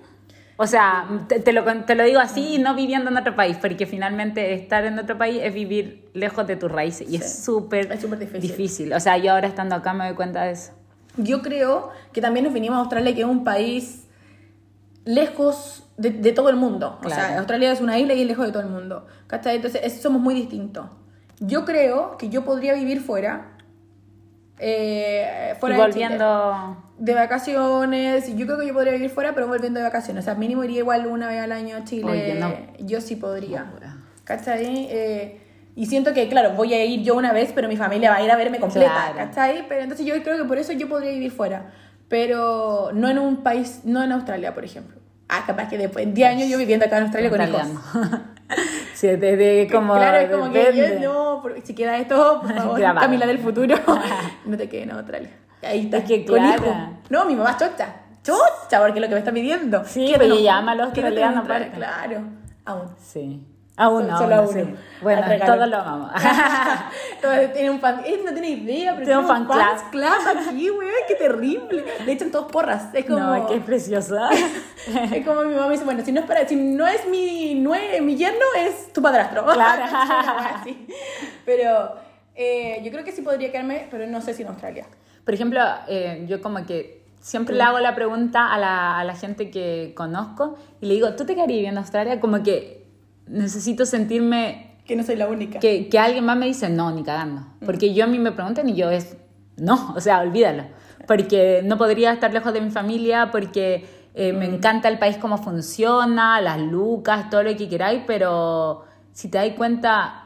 [0.56, 3.84] O sea, te, te lo, te lo digo así no viviendo en otro país, porque
[3.84, 7.44] finalmente estar en otro país es vivir lejos de tus raíces y es Sí, es
[8.00, 8.92] súper difícil.
[8.92, 10.72] O sea, yo ahora estando acá me doy cuenta de eso.
[11.16, 14.06] Yo creo que también nos vinimos a Australia, que es un país
[15.04, 16.98] lejos de, de todo el mundo.
[17.04, 17.38] O sea.
[17.38, 19.06] Australia es una isla y es lejos de todo el mundo.
[19.26, 19.56] ¿Cachai?
[19.56, 20.86] Entonces, es- somos muy distintos.
[21.40, 23.52] Yo creo que yo podría vivir fuera.
[24.58, 26.76] eh, fuera y volviendo...
[26.98, 28.34] de vacaciones.
[28.36, 30.24] Yo creo que yo podría vivir fuera, pero volviendo de vacaciones.
[30.24, 32.10] O sea, mínimo iría igual una vez al año a Chile.
[32.10, 32.52] Oye, no.
[32.78, 33.70] Yo sí podría.
[34.24, 34.88] ¿Cachai?
[34.90, 35.40] Eh,
[35.76, 38.22] y siento que, claro, voy a ir yo una vez, pero mi familia va a
[38.22, 39.10] ir a verme completa.
[39.12, 39.28] Claro.
[39.28, 39.68] ¿Cachai?
[39.68, 41.70] Pero entonces yo creo que por eso yo podría vivir fuera.
[42.08, 44.96] Pero no en un país, no en Australia, por ejemplo.
[45.28, 47.60] Ah, capaz que después, en 10 años yo viviendo acá en Australia con hijos.
[47.60, 48.24] Australiano.
[48.94, 49.94] sí, desde como...
[49.96, 51.00] claro, es como que depende.
[51.02, 52.80] yo no, si queda esto, por favor.
[52.80, 53.76] Camila del futuro,
[54.46, 55.30] no te quedes en Australia.
[55.62, 56.64] Ahí está, Es que con claro.
[56.64, 56.74] hijo.
[57.10, 57.96] No, mi mamá es chocha.
[58.22, 59.84] Chocha, porque es lo que me está pidiendo.
[59.84, 61.44] Sí, pero llama a los australianos.
[61.44, 62.22] Claro,
[62.64, 62.88] aún.
[62.98, 63.44] Sí.
[63.78, 64.74] A uno, Solo a uno, sí.
[65.02, 66.10] Bueno, todos lo amamos.
[67.14, 70.70] Entonces, tiene un fan, él no tiene idea, pero Tiene un fan fans club aquí,
[70.70, 71.84] weón, qué terrible.
[72.06, 72.88] Le echan todos porras.
[72.94, 74.30] Es como, No, es que es preciosa.
[75.12, 77.54] es como mi mamá me dice, bueno, si no es para, si no es mi,
[77.54, 79.44] no es mi yerno, es tu padrastro.
[79.56, 79.84] Claro.
[80.54, 80.86] Así.
[81.44, 81.96] Pero
[82.34, 84.86] eh, yo creo que sí podría quedarme, pero no sé si en Australia.
[85.24, 89.14] Por ejemplo, eh, yo como que siempre le hago la pregunta a la, a la
[89.14, 92.20] gente que conozco y le digo, ¿tú te quedarías viviendo en Australia?
[92.20, 92.85] Como que
[93.26, 95.58] necesito sentirme Que no soy la única.
[95.58, 97.46] que, que alguien más me dice, no, ni cagando.
[97.64, 99.16] Porque yo a mí me preguntan y yo es,
[99.56, 100.64] no, o sea, olvídalo.
[101.06, 105.38] Porque no podría estar lejos de mi familia, porque eh, me encanta el país, cómo
[105.38, 110.22] funciona, las lucas, todo lo que queráis, pero si te das cuenta,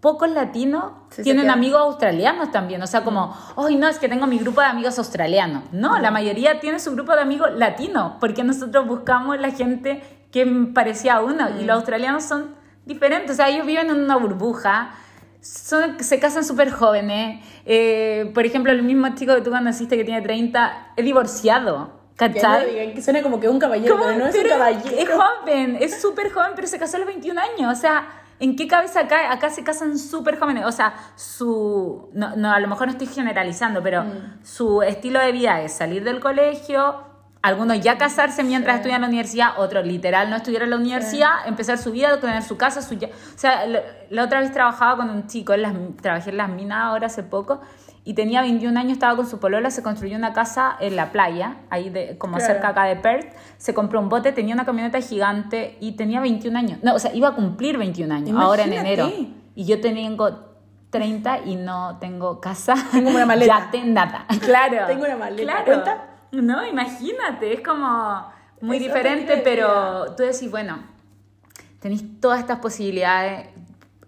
[0.00, 2.82] pocos latinos Sí, tienen amigos australianos también.
[2.82, 5.62] O sea, como, hoy no, es que tengo mi grupo de amigos australianos.
[5.72, 10.02] No, la mayoría tiene su grupo de amigos latinos, porque nosotros buscamos la gente
[10.34, 10.44] que
[10.74, 11.48] parecía uno.
[11.60, 13.30] Y los australianos son diferentes.
[13.30, 14.90] O sea, ellos viven en una burbuja.
[15.40, 17.44] Son, se casan súper jóvenes.
[17.64, 22.02] Eh, por ejemplo, el mismo chico que tú conociste que tiene 30 es divorciado.
[22.18, 22.94] Que no ¿Cachai?
[22.94, 24.96] que suena como que un caballero, pero no es un caballero.
[24.98, 27.76] Es joven, es súper joven, pero se casó a los 21 años.
[27.76, 28.06] O sea,
[28.40, 29.32] ¿en qué cabeza acá?
[29.32, 30.64] Acá se casan súper jóvenes.
[30.66, 32.08] O sea, su.
[32.12, 34.44] No, no, a lo mejor no estoy generalizando, pero Mm.
[34.44, 37.13] su estilo de vida es salir del colegio.
[37.44, 41.30] Algunos ya casarse mientras estudian en la universidad, otros literal no estudiar en la universidad,
[41.46, 42.94] empezar su vida, tener su casa, su...
[42.94, 46.38] ya- O sea, la, la otra vez trabajaba con un chico, en las, trabajé en
[46.38, 47.60] las minas ahora hace poco,
[48.02, 51.56] y tenía 21 años, estaba con su polola, se construyó una casa en la playa,
[51.68, 52.52] ahí de, como Claro.
[52.54, 56.58] cerca acá de Perth, se compró un bote, tenía una camioneta gigante y tenía 21
[56.58, 56.78] años.
[56.82, 59.10] No, o sea, iba a cumplir 21 años, ahora en enero.
[59.54, 60.54] Y yo tengo
[60.90, 62.74] 30 y no tengo casa.
[62.92, 63.58] Tengo una maleta.
[63.66, 64.26] Ya te nada.
[64.40, 64.78] Claro.
[64.86, 65.42] Tengo una maleta.
[65.42, 65.64] Claro.
[65.64, 66.04] ¿Cuenta?
[66.42, 70.78] No, imagínate, es como muy Es diferente, pero tú decís, bueno,
[71.80, 73.48] tenéis todas estas posibilidades.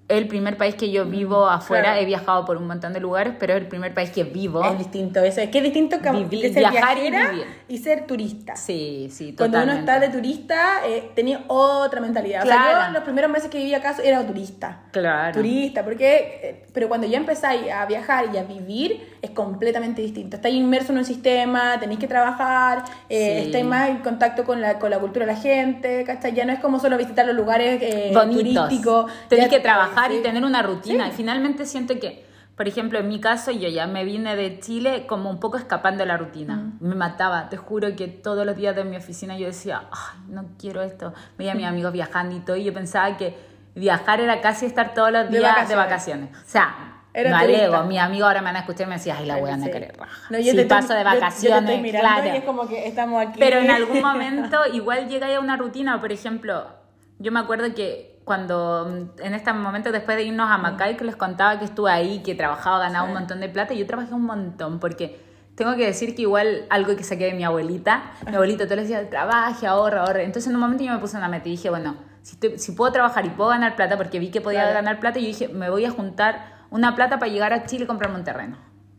[0.09, 2.01] El primer país que yo vivo afuera, claro.
[2.01, 4.65] he viajado por un montón de lugares, pero es el primer país que vivo.
[4.65, 5.41] Es distinto eso.
[5.41, 7.47] Es que es distinto que, Vivi- que ser viajar y viajera vivir.
[7.67, 8.55] y ser turista.
[8.55, 9.93] Sí, sí, Cuando uno totalmente.
[9.93, 12.45] está de turista, eh, tenía otra mentalidad.
[12.45, 12.87] O sea, Claro.
[12.87, 14.83] yo los primeros meses que vivía acá era turista.
[14.93, 15.35] Claro.
[15.35, 20.37] Turista, porque, eh, pero cuando ya empezáis a viajar y a vivir, es completamente distinto.
[20.37, 23.47] Estáis inmerso en un sistema, tenéis que trabajar, eh, Sí.
[23.47, 26.33] estáis más en contacto con la, con la cultura de la gente, ¿cachai?
[26.33, 29.11] Ya no es como solo visitar los lugares eh, turísticos.
[29.29, 30.17] Tenés Ya- que trabajar sí.
[30.19, 31.07] y tener una rutina.
[31.07, 31.11] Sí.
[31.11, 32.25] Y finalmente siento que,
[32.57, 35.99] por ejemplo, en mi caso, yo ya me vine de Chile como un poco escapando
[36.01, 36.73] de la rutina.
[36.81, 37.49] Me mataba.
[37.49, 41.13] Te juro que todos los días de mi oficina yo decía, ay, no quiero esto.
[41.37, 42.57] Veía a mis amigos viajando y todo.
[42.57, 43.37] Y yo pensaba que
[43.75, 46.31] viajar era casi estar todos los De días de vacaciones.
[46.31, 46.47] vacaciones.
[46.47, 46.93] O sea.
[47.19, 49.39] Era no alego, mis amigos ahora me van a escuchar y me decían, ay, la
[49.39, 49.71] wea no Sí.
[49.71, 50.19] quiere raja.
[50.29, 52.27] No, yo si te estoy- paso de yo- yo te vacaciones, estoy claro.
[52.27, 53.39] y es como que estamos aquí.
[53.39, 55.99] Pero en algún momento igual llega a una rutina.
[55.99, 56.67] Por ejemplo,
[57.19, 61.05] yo me acuerdo que cuando mm, en este momento después de irnos a Macay, que
[61.05, 64.25] les contaba que estuve ahí, que trabajaba, ganaba un montón de plata, yo trabajé un
[64.25, 68.65] montón porque tengo que decir que igual algo que saqué de mi abuelita, mi abuelita
[68.65, 70.23] todos los días trabaje, ahorra, ahorra.
[70.23, 72.73] Entonces en un momento yo me puse una meta y dije, bueno, si, estoy- si
[72.73, 74.75] puedo trabajar y puedo ganar plata, porque vi que podía Claro.
[74.75, 77.85] ganar plata, y yo dije, me voy a juntar una plata para llegar a Chile
[77.85, 78.59] y comprarme un terreno.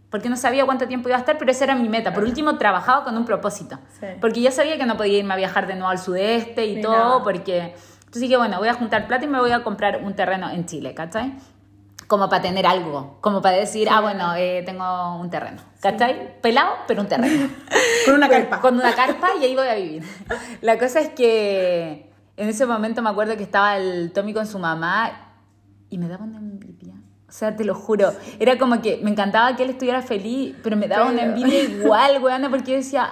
[0.09, 2.13] Porque no sabía cuánto tiempo iba a estar, pero esa era mi meta.
[2.13, 3.77] Por último, trabajaba con un propósito.
[3.99, 4.05] Sí.
[4.21, 6.81] Porque ya sabía que no podía irme a viajar de nuevo al sudeste y Ni
[6.81, 7.23] todo, nada.
[7.23, 7.75] porque...
[8.07, 10.65] Entonces dije, bueno, voy a juntar plata y me voy a comprar un terreno en
[10.65, 11.33] Chile, ¿cachai?
[12.07, 16.39] Como para tener algo, como para decir, ah, bueno, eh, tengo un terreno, ¿cachai?
[16.41, 17.49] Pelado, pero un terreno.
[18.05, 18.61] Con una carpa.
[18.61, 20.03] Con una carpa y ahí voy a vivir.
[20.61, 24.57] La cosa es que en ese momento me acuerdo que estaba el Tommy con su
[24.57, 25.33] mamá
[25.89, 26.93] y me daba una envidia.
[27.27, 28.13] O sea, te lo juro.
[28.39, 31.63] Era como que me encantaba que él estuviera feliz, pero me daba una Pero- envidia
[31.63, 33.09] igual, weón, porque yo decía,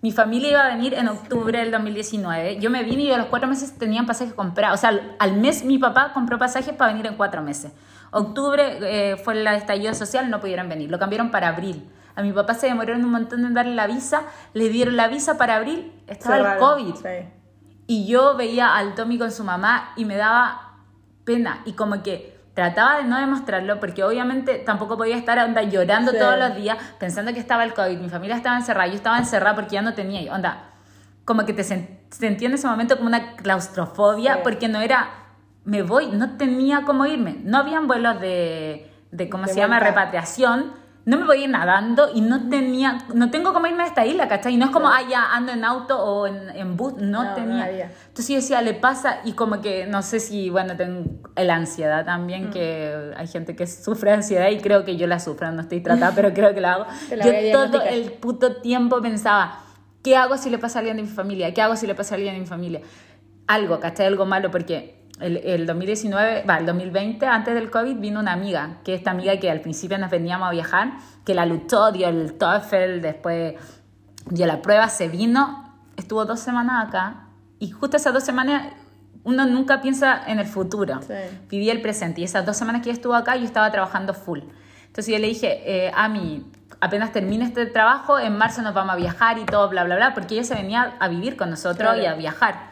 [0.00, 2.58] mi familia iba a venir en octubre del 2019.
[2.60, 4.78] Yo me vine y a los cuatro meses tenían pasajes comprados.
[4.78, 7.72] O sea, al- mes mi papá compró pasajes para venir en cuatro meses.
[8.12, 10.90] Octubre eh, fue el estallido social, no pudieron venir.
[10.90, 11.90] Lo cambiaron para abril.
[12.14, 14.22] A mi papá se demoraron un montón en darle la visa.
[14.54, 15.92] Le dieron la visa para abril.
[16.06, 16.94] Estaba el COVID.
[16.94, 17.28] sí.
[17.90, 20.74] Y yo veía al Tommy con su mamá y me daba
[21.24, 21.62] pena.
[21.64, 26.18] Y como que trataba de no demostrarlo porque obviamente tampoco podía estar onda llorando Sí.
[26.18, 27.98] todos los días pensando que estaba el COVID.
[28.00, 30.34] Mi familia estaba encerrada, yo estaba encerrada porque ya no tenía.
[30.34, 30.64] Onda,
[31.24, 34.40] como que te sen- sentí en ese momento como una claustrofobia Sí.
[34.42, 35.08] porque no era,
[35.64, 37.36] me voy, no tenía cómo irme.
[37.44, 39.78] No habían vuelos de, de ¿cómo De se llama?
[39.78, 40.72] Repatriación.
[41.08, 44.04] No me voy a ir nadando y no tenía, no tengo cómo irme a esta
[44.04, 44.52] isla, ¿cachai?
[44.52, 47.24] Y no es como, ah, ya ando en auto o en, en bus, no, No,
[47.30, 47.64] no tenía.
[47.64, 47.84] había.
[48.08, 52.04] Entonces yo decía, le pasa, y como que no sé si, bueno, tengo la ansiedad
[52.04, 52.50] también, Mm.
[52.50, 56.12] que hay gente que sufre ansiedad y creo que yo la sufro, no estoy tratada,
[56.14, 56.86] pero creo que la hago.
[57.16, 59.60] La yo todo el puto tiempo pensaba,
[60.04, 61.54] ¿qué hago si le pasa a alguien de mi familia?
[61.54, 62.82] ¿Qué hago si le pasa a alguien de mi familia?
[63.46, 64.06] Algo, ¿cachai?
[64.06, 68.78] Algo malo, porque el, el 2019, va, el 2020, antes del COVID, vino una amiga,
[68.84, 70.92] que esta amiga que al principio nos veníamos a viajar,
[71.24, 73.54] que la luchó, dio el TOEFL, después
[74.30, 77.26] dio la prueba, se vino, estuvo dos semanas acá,
[77.58, 78.72] y justo esas dos semanas
[79.24, 81.14] uno nunca piensa en el futuro, Sí.
[81.50, 84.40] vivía el presente, y esas dos semanas que ella estuvo acá yo estaba trabajando full.
[84.86, 86.46] Entonces yo le dije, eh, Ami,
[86.80, 90.14] apenas termine este trabajo, en marzo nos vamos a viajar y todo, bla, bla, bla,
[90.14, 92.00] porque ella se venía a vivir con nosotros Claro.
[92.02, 92.67] y a viajar.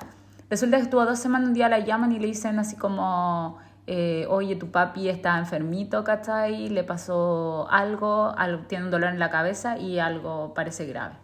[0.49, 4.27] Resulta que estuvo dos semanas, un día la llaman y le dicen así como, eh,
[4.29, 6.69] oye, tu papi está enfermito, ¿cachai?
[6.69, 11.15] Le pasó algo, algo, tiene un dolor en la cabeza y algo parece grave.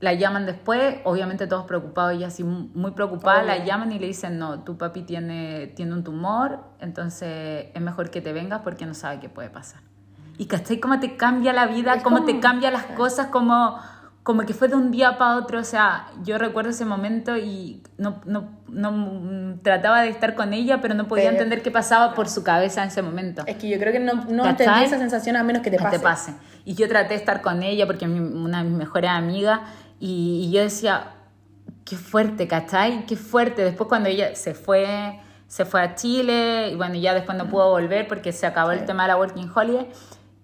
[0.00, 4.38] La llaman después, obviamente todos preocupados, ella así muy preocupada, la llaman y le dicen,
[4.38, 8.94] no, tu papi tiene, tiene un tumor, entonces es mejor que te vengas porque no
[8.94, 9.80] sabe qué puede pasar.
[10.38, 10.78] Y ¿cachai?
[10.78, 13.80] Cómo te cambia la vida, Es cómo te cambia las cosas, como,
[14.28, 15.58] como que fue de un día para otro.
[15.58, 20.82] O sea, yo recuerdo ese momento y no, no, no trataba de estar con ella,
[20.82, 23.42] pero no podía Pero- entender qué pasaba por su cabeza en ese momento.
[23.46, 25.82] Es que yo creo que no, no entendí esa sensación a menos que te Que
[25.82, 25.96] pase.
[25.96, 26.34] te pase.
[26.66, 29.60] Y yo traté de estar con ella porque es una de mis mejores amigas
[29.98, 31.04] y, y yo decía,
[31.86, 33.06] qué fuerte, ¿cachai?
[33.06, 33.64] Qué fuerte.
[33.64, 37.70] Después cuando ella se fue, se fue a Chile y bueno, ya después no pudo
[37.70, 38.84] volver porque se acabó el Sí.
[38.84, 39.88] tema de la Working Holiday.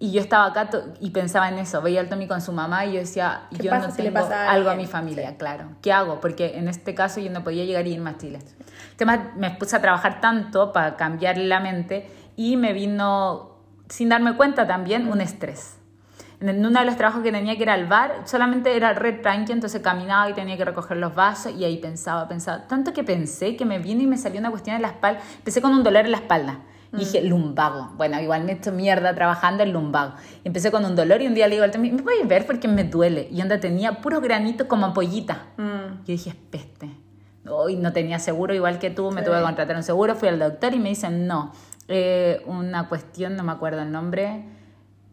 [0.05, 0.69] Y yo estaba acá
[1.01, 3.75] y pensaba en eso, veía al Tommy con su mamá y yo decía, ¿Qué yo
[3.75, 5.71] no si tengo a algo a mi familia, claro.
[5.81, 6.21] ¿Qué hago?
[6.21, 8.41] Porque en este caso yo no podía llegar y irme a Chile.
[8.97, 13.57] Además, me puse a trabajar tanto para cambiar la mente y me vino,
[13.89, 15.79] sin darme cuenta también, un estrés.
[16.39, 19.53] En uno de los trabajos que tenía que ir al bar, solamente era red tranqui,
[19.53, 22.67] entonces caminaba y tenía que recoger los vasos y ahí pensaba, pensaba.
[22.67, 25.23] Tanto que pensé que me vino y me salió una cuestión en la espalda.
[25.39, 26.59] Empecé con un dolor en la espalda.
[26.95, 27.93] Y dije, lumbago.
[27.97, 30.15] Bueno, igual me he hecho mierda trabajando en lumbago.
[30.45, 32.47] Y empecé con un dolor y un día le digo al Tommy, ¿me puedes ver?
[32.47, 33.29] Porque me duele.
[33.31, 35.47] Y onda tenía puros granitos como ampollita.
[35.57, 35.99] Mm.
[35.99, 36.91] Yo dije, es peste.
[37.49, 39.27] Hoy no tenía seguro, igual que tú, me Sí.
[39.27, 41.53] tuve que contratar un seguro, fui al doctor y me dicen, no,
[41.89, 44.45] eh, una cuestión, no me acuerdo el nombre,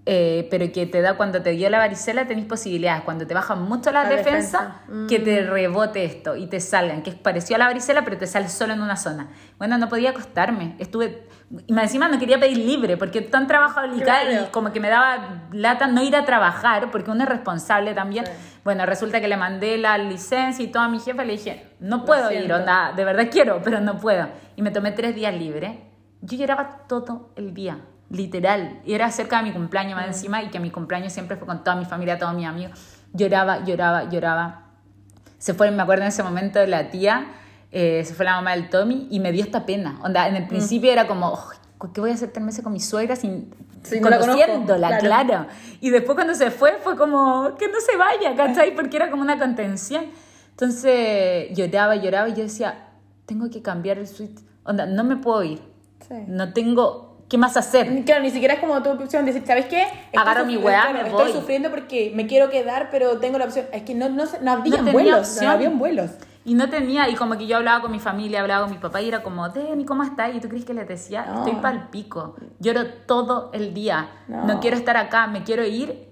[0.06, 3.62] eh, pero que te da cuando te dio la varicela, tenés posibilidades, cuando te bajan
[3.64, 5.08] mucho la, La defensa, defensa.
[5.10, 8.26] que te rebote esto y te salgan, que es parecido a la varicela, pero te
[8.28, 9.28] sale solo en una zona.
[9.60, 11.28] Bueno, no podía acostarme, estuve,
[11.68, 14.32] y encima no quería pedir libre, porque tan trabajado Claro.
[14.32, 18.26] y como que me daba lata no ir a trabajar, porque uno es responsable también.
[18.26, 18.32] Sí.
[18.64, 22.06] Bueno, resulta que le mandé la licencia y todo a mi jefe, le dije, no
[22.06, 24.28] puedo ir, onda, de verdad quiero, pero no puedo.
[24.56, 25.82] Y me tomé tres días libre.
[26.22, 28.80] Yo lloraba todo el día, literal.
[28.86, 31.64] Y era cerca de mi cumpleaños más encima, y que mi cumpleaños siempre fue con
[31.64, 32.80] toda mi familia, todos mis amigos.
[33.14, 34.68] Lloraba, lloraba, lloraba.
[35.38, 37.26] Se fue, me acuerdo en ese momento la tía,
[37.72, 40.00] eh, se fue la mamá del Tommy, y me dio esta pena.
[40.04, 42.80] Onda, en el principio era como, "Oh, ¿qué voy a hacer tres meses con mi
[42.80, 43.54] suegra sin
[43.84, 45.04] Sí, no conociéndola, claro.
[45.28, 45.46] claro.
[45.80, 48.76] Y después cuando se fue fue como que no se vaya, ¿cachai?
[48.76, 50.06] Porque era como una contención.
[50.52, 52.76] Entonces lloraba, lloraba y yo decía,
[53.26, 54.38] tengo que cambiar el switch.
[54.64, 55.60] Onda, no me puedo ir.
[56.08, 56.14] Sí.
[56.28, 58.04] No tengo ¿qué más hacer?
[58.06, 59.82] Claro, ni siquiera es como tu opción de decir, ¿sabes qué?
[59.84, 61.34] Estoy Agarro mi weá, claro, me Estoy voy.
[61.34, 63.66] sufriendo porque me quiero quedar, pero tengo la opción.
[63.72, 65.46] Es que no, no, no habían tenía vuelos, opción.
[65.46, 66.12] no habían vuelos.
[66.44, 69.00] Y no tenía, y como que yo hablaba con mi familia, hablaba con mi papá
[69.02, 70.34] y era como, Deni, ¿cómo estás?
[70.34, 71.40] Y tú crees que les decía, No.
[71.46, 74.46] estoy pal pico, lloro todo el día, No.
[74.46, 74.60] no.
[74.60, 76.10] quiero estar acá, me quiero ir.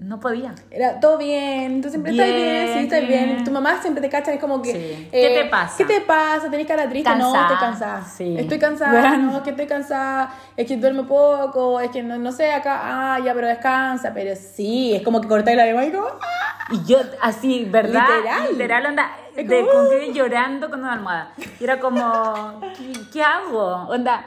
[0.00, 0.54] No podía.
[0.70, 3.24] Era todo bien, tú siempre estás bien, Bien, sí, estás bien.
[3.30, 3.44] bien.
[3.44, 4.70] Tu mamá siempre te cacha, es como que.
[4.70, 5.08] eh, Sí.
[5.10, 5.76] ¿Qué te pasa?
[5.76, 6.48] ¿Qué te pasa?
[6.48, 7.10] ¿Tenés cara triste?
[7.10, 7.42] No, Cansada.
[7.42, 8.04] estoy cansada.
[8.04, 8.36] Sí.
[8.38, 9.32] Estoy cansada, Bueno.
[9.32, 12.78] no, que estoy cansada, es que duermo poco, es que no, no sé, acá,
[13.14, 14.12] ah, ya, pero descansa.
[14.14, 16.06] Pero sí, es como que cortáis la y como.
[16.06, 16.68] ¡ah!
[16.70, 18.04] Y yo así, ¿verdad?
[18.18, 18.52] Literal.
[18.52, 19.10] Literal, onda,
[19.48, 21.32] de como que llorando con una almohada.
[21.60, 23.88] Y era como, ¿qué, qué hago?
[23.88, 24.26] Onda,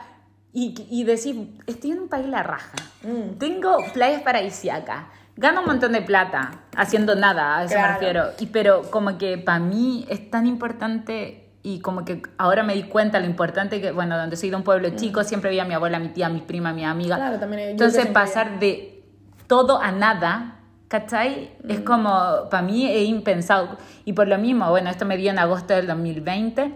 [0.54, 2.76] y, y decir, estoy en un país la raja.
[3.04, 3.38] Mm.
[3.38, 5.06] Tengo playas paradisíacas.
[5.38, 7.88] Gano un montón de plata haciendo nada, a eso Claro.
[7.88, 8.26] me refiero.
[8.40, 12.84] Y, pero como que para mí es tan importante y como que ahora me di
[12.84, 15.74] cuenta lo importante que, bueno, donde soy de un pueblo chico, siempre veía a mi
[15.74, 17.16] abuela, a mi tía, a mis primas, a mi amiga.
[17.16, 17.20] Mm.
[17.20, 19.04] Claro, también Entonces pasar de
[19.48, 20.60] todo a nada,
[20.92, 21.52] ¿cachai?
[21.70, 21.84] Es Mm.
[21.86, 23.78] como, para mí es impensado.
[24.04, 26.74] Y por lo mismo, bueno, esto me dio en agosto del 2020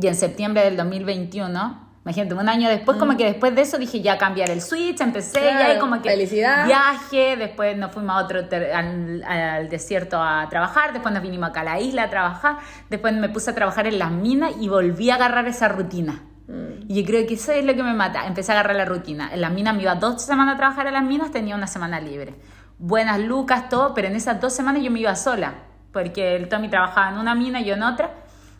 [0.00, 1.84] y en septiembre del 2021.
[2.06, 5.38] Imagínate, un año después, como que después de eso dije ya cambiar el switch, empecé
[5.40, 5.42] Mm.
[5.42, 6.64] Claro, ya y como que felicidad.
[6.64, 8.38] viaje, después nos fuimos a otro
[8.74, 12.56] al, al desierto a trabajar, después nos vinimos acá a la isla a trabajar,
[12.88, 16.22] después me puse a trabajar en las minas y volví a agarrar esa rutina.
[16.48, 16.84] Mm.
[16.88, 18.26] Y yo creo que eso es lo que me mata.
[18.26, 19.30] Empecé a agarrar la rutina.
[19.32, 22.00] En las minas me iba dos semanas a trabajar a las minas, tenía una semana
[22.00, 22.34] libre.
[22.78, 25.54] Buenas lucas, todo, pero en esas dos semanas yo me iba sola.
[25.92, 28.10] Porque el Tommy trabajaba en una mina y yo en otra.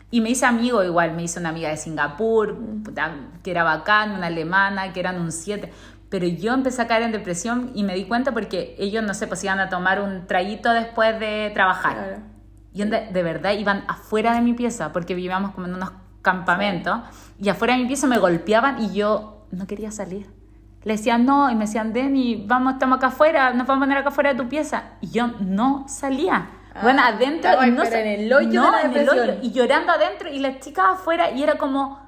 [0.09, 2.57] Y me hice amigo igual, me hice una amiga de Singapur,
[3.43, 5.71] que era bacán, una alemana, que eran un 7.
[6.09, 9.27] Pero yo empecé a caer en depresión y me di cuenta porque ellos, no sé,
[9.27, 11.95] pues iban a tomar un traguito después de trabajar.
[11.95, 12.21] Claro.
[12.73, 15.91] Y onda, de verdad iban afuera de mi pieza, porque vivíamos como en unos
[16.27, 16.99] campamentos,
[17.39, 20.29] y afuera de mi pieza me golpeaban y yo no quería salir.
[20.83, 23.97] Le decían no, y me decían, Denny, vamos, estamos acá afuera, nos vamos a poner
[23.99, 24.83] acá afuera de tu pieza.
[24.99, 26.49] Y yo no salía.
[26.75, 30.29] Ah, bueno, adentro, estaba, no en el hoyo no, en el hoyo, y llorando adentro,
[30.29, 31.99] y las chicas afuera, y era como,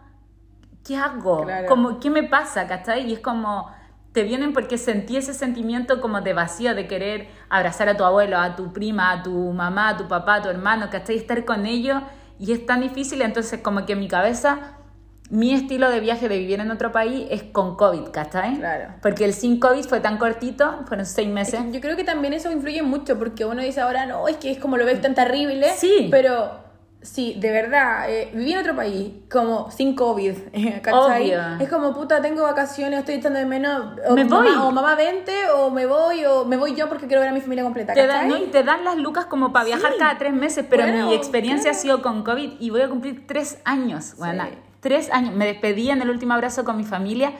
[0.86, 1.46] ¿qué hago?
[1.46, 1.68] Claro.
[1.68, 2.68] Como, ¿qué me pasa?
[2.68, 3.10] ¿Cachai?
[3.10, 3.72] Y es como,
[4.12, 8.38] te vienen porque sentí ese sentimiento como de vacío, de querer abrazar a tu abuelo,
[8.38, 11.16] a tu prima, a tu mamá, a tu papá, a tu hermano, ¿cachai?
[11.16, 12.02] Estar con ellos
[12.40, 14.74] y es tan difícil, entonces como que en mi cabeza,
[15.30, 18.58] mi estilo de viaje, de vivir en otro país, es con COVID, ¿cachai?
[18.58, 18.96] Claro.
[19.02, 21.60] Porque el sin COVID fue tan cortito, fueron seis Es meses.
[21.66, 24.50] que yo creo que también eso influye mucho porque uno dice ahora, no, es que
[24.52, 25.68] es como lo ves tan terrible.
[25.78, 26.08] Sí.
[26.10, 26.69] Pero
[27.02, 30.34] sí, de verdad, eh, viví en otro país como sin COVID,
[30.82, 31.34] ¿cachai?
[31.34, 31.42] Obvio.
[31.60, 33.94] Es como, puta, tengo vacaciones, estoy echando de menos.
[34.08, 34.68] O Me mamá, voy.
[34.68, 37.42] O mamá, vente, o me voy, o me voy yo porque quiero ver a mi
[37.42, 38.38] familia completa, Te dan, ¿no?
[38.38, 39.98] y te dan las lucas como para viajar Sí.
[40.00, 41.78] cada tres meses, pero Bueno, mi experiencia claro.
[41.78, 44.58] ha sido con COVID y voy a cumplir tres años, buena, Sí.
[44.82, 45.34] tres años.
[45.36, 47.32] Me despedí en el último abrazo con mi familia,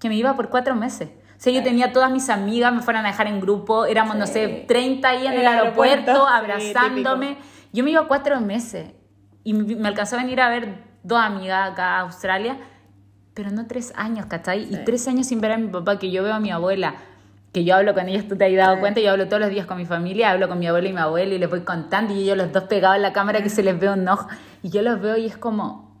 [0.00, 1.08] que me iba por cuatro meses.
[1.38, 4.26] O sea, yo tenía todas mis amigas, me fueron a dejar en grupo, éramos, no
[4.26, 7.38] sé, 30 ahí en el el aeropuerto, abrazándome.
[7.72, 8.92] Yo me iba cuatro meses
[9.44, 12.56] y me alcanzó a venir a ver dos amigas acá a Australia,
[13.34, 14.66] pero no tres años, ¿cachai?
[14.66, 14.74] Sí.
[14.74, 16.94] Y tres años sin ver a mi papá, que yo veo a mi abuela,
[17.52, 18.80] que yo hablo con ellos, tú te has dado Sí.
[18.80, 21.00] cuenta, yo hablo todos los días con mi familia, hablo con mi abuelo y mi
[21.00, 23.62] abuela y les voy contando y ellos los dos pegados en la cámara que se
[23.62, 24.28] les ve un ojo.
[24.62, 25.96] Y yo los veo y es como,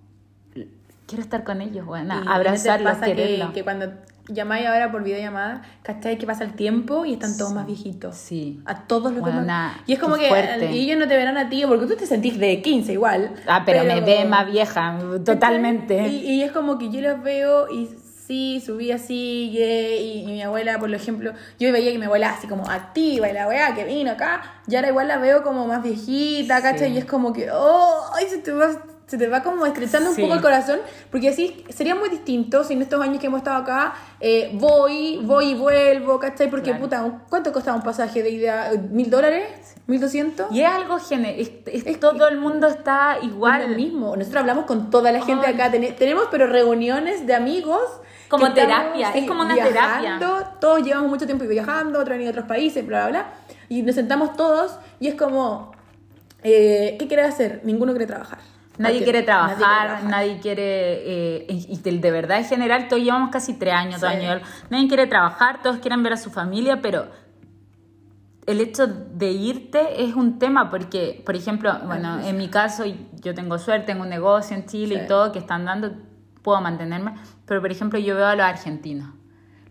[1.06, 3.48] quiero estar con ellos, bueno, abrazarlos, quererlos.
[3.48, 3.92] que, que cuando
[4.32, 6.18] llamáis ahora por videollamada, ¿cachai?
[6.18, 8.16] Que pasa el tiempo y están todos más viejitos.
[8.16, 8.60] Sí.
[8.64, 9.76] A todos los Buena, demás.
[9.86, 10.70] Y es como que fuerte.
[10.70, 13.34] ellos no te verán a ti, porque tú te sentís de 15 igual.
[13.46, 16.08] Ah, pero, me ve más vieja, totalmente.
[16.08, 17.88] Y, y es como que yo los veo y
[18.30, 20.00] sí, su vida sigue.
[20.00, 23.32] Y, y mi abuela, por ejemplo, yo veía que mi abuela así como activa y
[23.32, 26.90] la weá que vino acá, y ahora igual la veo como más viejita, ¿cachai?
[26.90, 26.94] Sí.
[26.94, 28.70] Y es como que, oh, ay, se te va.
[29.10, 30.22] Se te va como estrechando Sí.
[30.22, 30.78] un poco el corazón,
[31.10, 35.18] porque así sería muy distinto si en estos años que hemos estado acá eh, voy,
[35.24, 36.48] voy y vuelvo, ¿cachai?
[36.48, 36.80] Porque Claro.
[36.84, 38.70] puta, ¿cuánto costaba un pasaje de ida?
[38.90, 39.74] ¿Mil dólares?
[39.88, 40.46] ¿Mil doscientos?
[40.52, 43.74] Y es algo gene, es, es- todo el mundo está Es lo igual.
[43.74, 44.14] mismo.
[44.14, 45.54] Nosotros hablamos con toda la gente Ay.
[45.54, 45.72] acá.
[45.72, 47.80] Tene- tenemos, pero reuniones de amigos.
[48.28, 52.28] Como estamos, terapia, es como una viajando, Todos llevamos mucho tiempo viajando, otros han ido
[52.28, 53.32] a otros países, bla, bla, bla.
[53.68, 55.72] Y nos sentamos todos y es como,
[56.44, 57.60] eh, ¿qué quieres hacer?
[57.64, 58.38] Ninguno quiere trabajar.
[58.80, 60.62] Nadie quiere trabajar, nadie quiere,
[61.42, 64.16] eh, y de, de verdad en general, todos llevamos casi tres años, dos Sí.
[64.16, 67.06] años, nadie quiere trabajar, todos quieren ver a su familia, pero
[68.46, 72.84] el hecho de irte es un tema porque, por ejemplo, bueno, en mi caso
[73.22, 75.02] yo tengo suerte, tengo un negocio en Chile Sí.
[75.04, 75.92] y todo que están dando,
[76.42, 77.14] puedo mantenerme,
[77.46, 79.10] pero por ejemplo yo veo a los argentinos.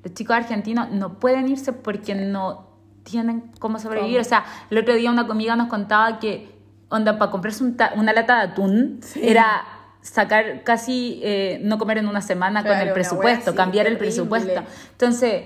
[0.04, 2.70] Los chicos argentinos no pueden irse porque no
[3.04, 4.18] tienen cómo sobrevivir.
[4.18, 4.22] ¿Cómo?
[4.22, 6.59] O sea, el otro día una amiga nos contaba que,
[6.90, 9.22] onda, para comprarse un una lata de atún Sí.
[9.24, 9.64] era
[10.02, 13.98] sacar casi eh, no comer en una semana Claro, con el presupuesto, así, cambiar el
[13.98, 14.64] presupuesto.
[14.92, 15.44] Entonces,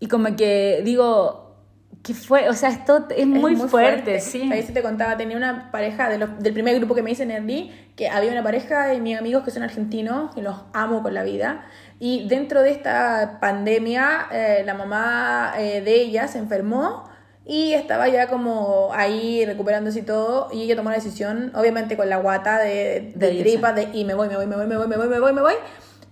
[0.00, 1.56] y como que digo,
[2.02, 2.48] ¿qué fue?
[2.48, 4.50] O sea, esto es, muy, fuerte, sí.
[4.52, 7.22] Ahí se te contaba, tenía una pareja de los- del primer grupo que me hice
[7.24, 11.02] en Nerdy, que había una pareja de mis amigos que son argentinos, que los amo
[11.02, 11.64] con la vida.
[12.00, 17.08] Y dentro de esta pandemia, eh, la mamá eh, de ella se enfermó
[17.44, 20.48] y estaba ya como ahí recuperándose y todo.
[20.52, 24.04] Y ella tomó la decisión, obviamente con la guata de, de De tripa, de y
[24.04, 25.54] me voy, me voy, me voy, me voy, me voy, me voy, me voy.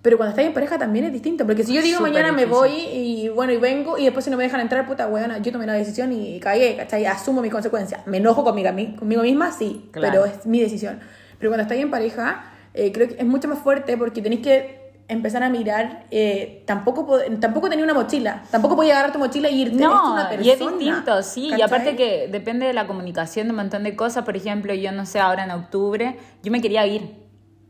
[0.02, 1.44] Pero cuando estás en pareja también es distinto.
[1.46, 4.30] Porque si yo digo Súper mañana me voy y bueno, y vengo y después si
[4.30, 7.04] no me dejan entrar, puta weona, yo tomé la decisión y cagué, ¿cachai?
[7.06, 8.06] Asumo mis consecuencias.
[8.06, 10.22] Me enojo conmigo, conmigo misma, sí, Claro.
[10.22, 11.00] pero es mi decisión.
[11.38, 14.79] Pero cuando estáis en pareja, eh, creo que es mucho más fuerte porque tenéis que
[15.10, 19.62] empezar a mirar, eh, tampoco, tampoco tenía una mochila, tampoco podía agarrar tu mochila y
[19.62, 19.76] irte.
[19.76, 21.46] No, una persona, y es distinto, sí.
[21.46, 21.62] Y ¿cachai?
[21.62, 24.24] aparte que depende de la comunicación de un montón de cosas.
[24.24, 27.14] Por ejemplo, yo no sé, ahora en octubre, yo me quería ir.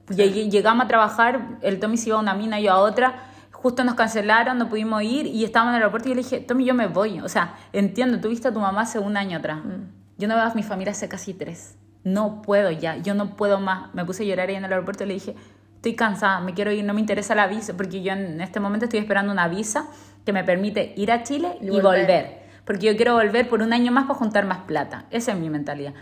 [0.08, 3.24] Llegué- llegamos a trabajar, el Tommy se iba a una mina, yo a otra.
[3.52, 6.40] Justo nos cancelaron, no pudimos ir y estábamos en el aeropuerto y yo le dije,
[6.40, 7.20] Tommy, yo me voy.
[7.20, 9.58] O sea, entiendo, tuviste a tu mamá hace un año atrás.
[9.64, 9.84] Mm.
[10.18, 11.76] Yo no veo a mi familia hace casi tres.
[12.02, 13.94] No puedo ya, yo no puedo más.
[13.94, 15.34] Me puse a llorar ahí en el aeropuerto y le dije,
[15.80, 18.84] estoy cansada, me quiero ir, no me interesa la visa, porque yo en este momento
[18.84, 19.86] estoy esperando una visa
[20.26, 21.82] que me permite ir a Chile Y volver.
[22.02, 22.40] volver.
[22.66, 25.06] Porque yo quiero volver por un año más para juntar más plata.
[25.10, 25.94] Esa es mi mentalidad.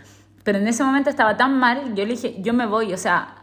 [0.43, 3.35] Pero en ese momento estaba tan mal, yo le dije, yo me voy, o sea,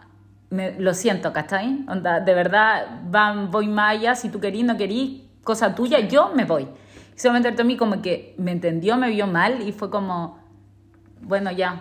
[0.51, 1.87] me- lo siento, ¿cachai?
[1.89, 6.33] Onda, de verdad, van, voy más allá, si tú querís, no querís, cosa tuya, yo
[6.35, 6.65] me voy.
[6.65, 10.39] Y ese momento el Tommy como que me entendió, me vio mal y fue como,
[11.23, 11.81] bueno, ya,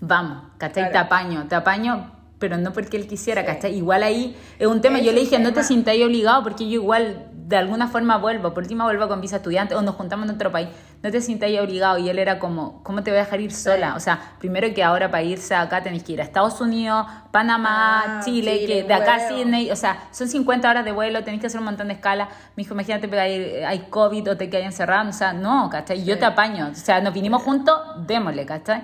[0.00, 0.84] vamos, ¿cachai?
[0.84, 0.92] Claro.
[0.92, 3.76] Te apaño, te apaño, pero no porque él quisiera, ¿cachai?
[3.76, 6.80] Igual ahí es un tema, Es yo le dije, no te sintáis obligado porque yo
[6.80, 10.36] igual de alguna forma vuelvo, por última vuelvo con visa estudiante o nos juntamos en
[10.36, 10.68] otro país,
[11.02, 13.96] no te sintáis obligado y él era como, ¿cómo te voy a dejar ir sola?
[13.96, 18.04] O sea, primero que ahora para irse acá tenéis que ir a Estados Unidos, Panamá,
[18.06, 19.28] Ah, Chile, Chile, que de acá a.
[19.28, 22.28] Sydney, o sea, son 50 horas de vuelo, tenéis que hacer un montón de escala.
[22.56, 26.04] Me dijo, imagínate, pero hay, hay COVID o te quedas encerrado, o sea, no, ¿cachai?
[26.04, 27.76] Yo te apaño, o sea, nos vinimos juntos,
[28.06, 28.82] démosle, ¿cachai?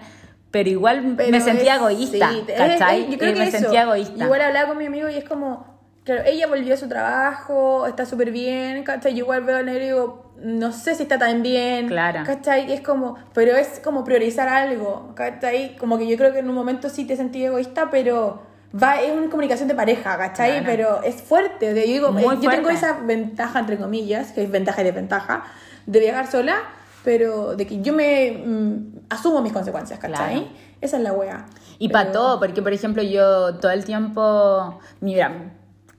[0.57, 3.03] Pero igual Pero me sentía es- egoísta, sí, ¿cachai?
[3.03, 3.59] es- yo creo Eh, que me eso.
[3.59, 4.25] sentía egoísta.
[4.25, 5.67] Igual hablaba con mi amigo y es como,
[6.03, 9.13] claro, ella volvió a su trabajo, está súper bien, ¿cachai?
[9.13, 12.21] Yo igual veo al negro y digo, no sé si está tan bien, Claro.
[12.25, 12.73] ¿cachai?
[12.73, 15.77] Es como, pero es como priorizar algo, ¿cachai?
[15.77, 18.41] Como que yo creo que en un momento sí te sentí egoísta, pero
[18.75, 20.53] va, es una comunicación de pareja, ¿cachai?
[20.53, 20.65] Claro.
[20.67, 24.51] Pero es fuerte, yo digo, Muy eh, yo tengo esa ventaja, entre comillas, que es
[24.51, 25.45] ventaja y desventaja,
[25.85, 26.57] de viajar sola,
[27.05, 30.35] pero de que yo me mm, asumo mis consecuencias, ¿cachai?
[30.35, 30.57] Claro.
[30.81, 31.47] Esa es la wea.
[31.79, 35.53] Y para todo, porque por ejemplo yo todo el tiempo, mira,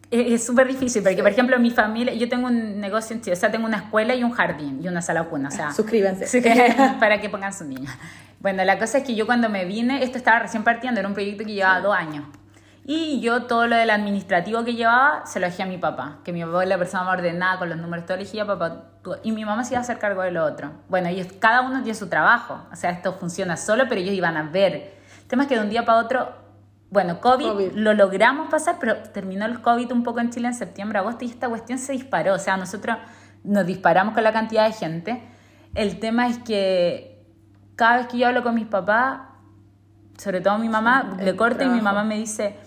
[0.09, 3.39] es súper difícil, porque por ejemplo mi familia, yo tengo un negocio en Chile, o
[3.39, 6.27] sea, tengo una escuela y un jardín y una sala cuna, o sea, Suscríbanse.
[6.27, 6.41] Sí,
[6.99, 7.89] para que pongan su niña.
[8.39, 11.15] Bueno, la cosa es que yo cuando me vine, esto estaba recién partiendo, era un
[11.15, 12.25] proyecto que llevaba dos años.
[12.89, 16.31] Y yo todo lo del administrativo que llevaba se lo dejé a mi papá, que
[16.31, 18.83] mi papá es la persona más ordenada con los números, todo le dije, "Ya, papá,
[19.03, 19.17] tú-".
[19.23, 20.71] y mi mamá se iba a hacer cargo de lo otro.
[20.87, 24.37] Bueno, ellos, cada uno tiene su trabajo, o sea, esto funciona solo, pero ellos iban
[24.37, 24.95] a ver.
[25.21, 26.29] El tema es que de un día para otro,
[26.89, 27.71] bueno, COVID, COVID.
[27.73, 31.27] lo logramos pasar, pero terminó el COVID un poco en Chile en septiembre, agosto, y
[31.29, 32.95] esta cuestión se disparó, o sea, nosotros
[33.43, 35.21] nos disparamos con la cantidad de gente.
[35.75, 37.25] El tema es que
[37.75, 39.19] cada vez que yo hablo con mis papás,
[40.17, 42.57] sobre todo mi mamá, Sí, le el corta y mi mamá me dice,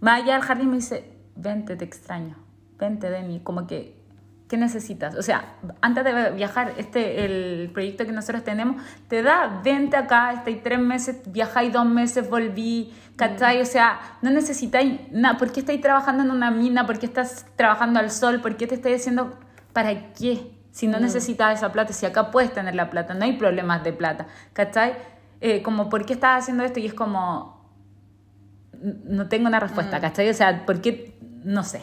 [0.00, 2.36] más allá del jardín me dice, vente, te extraño,
[2.78, 4.00] vente de mí, como que,
[4.48, 5.14] ¿qué necesitas?
[5.14, 10.32] O sea, antes de viajar, este, el proyecto que nosotros tenemos, te da, vente acá,
[10.32, 13.60] estoy tres meses, viajáis dos meses, volví, ¿cachai?
[13.60, 16.86] O sea, no necesitáis nada, ¿por qué estáis trabajando en una mina?
[16.86, 18.40] ¿Por qué estás trabajando al sol?
[18.40, 19.38] ¿Por qué te estáis haciendo,
[19.72, 20.58] para qué?
[20.72, 23.92] Si no necesitas esa plata, si acá puedes tener la plata, no hay problemas de
[23.92, 24.94] plata, ¿cachai?
[25.40, 26.80] Eh, como, ¿por qué estás haciendo esto?
[26.80, 27.59] Y es como,
[28.80, 30.00] no tengo una respuesta, Mm.
[30.00, 30.30] ¿cachai?
[30.30, 31.14] O sea, ¿por qué?
[31.44, 31.82] No sé.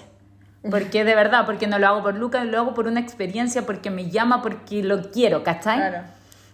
[0.69, 3.89] Porque de verdad, porque no lo hago por Lucas, lo hago por una experiencia, porque
[3.89, 5.77] me llama, porque lo quiero, ¿cachai?
[5.77, 5.99] Claro.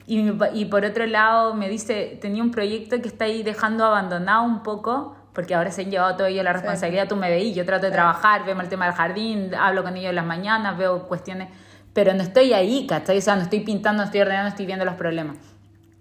[0.05, 4.43] Y, y por otro lado me dice, tenía un proyecto que está ahí dejando abandonado
[4.43, 7.65] un poco, porque ahora se han llevado todo ello la responsabilidad, tú me veís, yo
[7.65, 11.07] trato de trabajar, vemos el tema del jardín, hablo con ellos en las mañanas, veo
[11.07, 11.47] cuestiones,
[11.93, 13.17] pero no estoy ahí, ¿cachai?
[13.17, 15.37] O sea, no estoy pintando, no estoy ordenando, estoy viendo los problemas.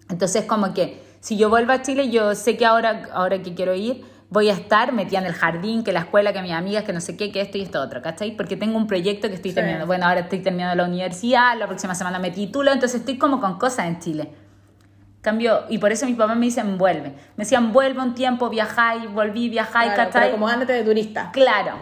[0.09, 3.73] Entonces, como que si yo vuelvo a Chile, yo sé que ahora, ahora que quiero
[3.73, 6.91] ir, voy a estar metida en el jardín, que la escuela, que mis amigas, que
[6.91, 8.35] no sé qué, que esto y esto otro, ¿cachai?
[8.35, 9.55] Porque tengo un proyecto que estoy Sí.
[9.55, 9.85] terminando.
[9.85, 13.59] Bueno, ahora estoy terminando la universidad, la próxima semana me titulo, entonces estoy como con
[13.59, 14.33] cosas en Chile.
[15.21, 17.09] Cambio, y por eso mis papás me dicen, vuelve.
[17.37, 20.21] Me decían, vuelve un tiempo, viajáis, volví, viajáis, Claro, ¿cachai?
[20.23, 21.29] pero como ándate de turista.
[21.31, 21.77] Claro.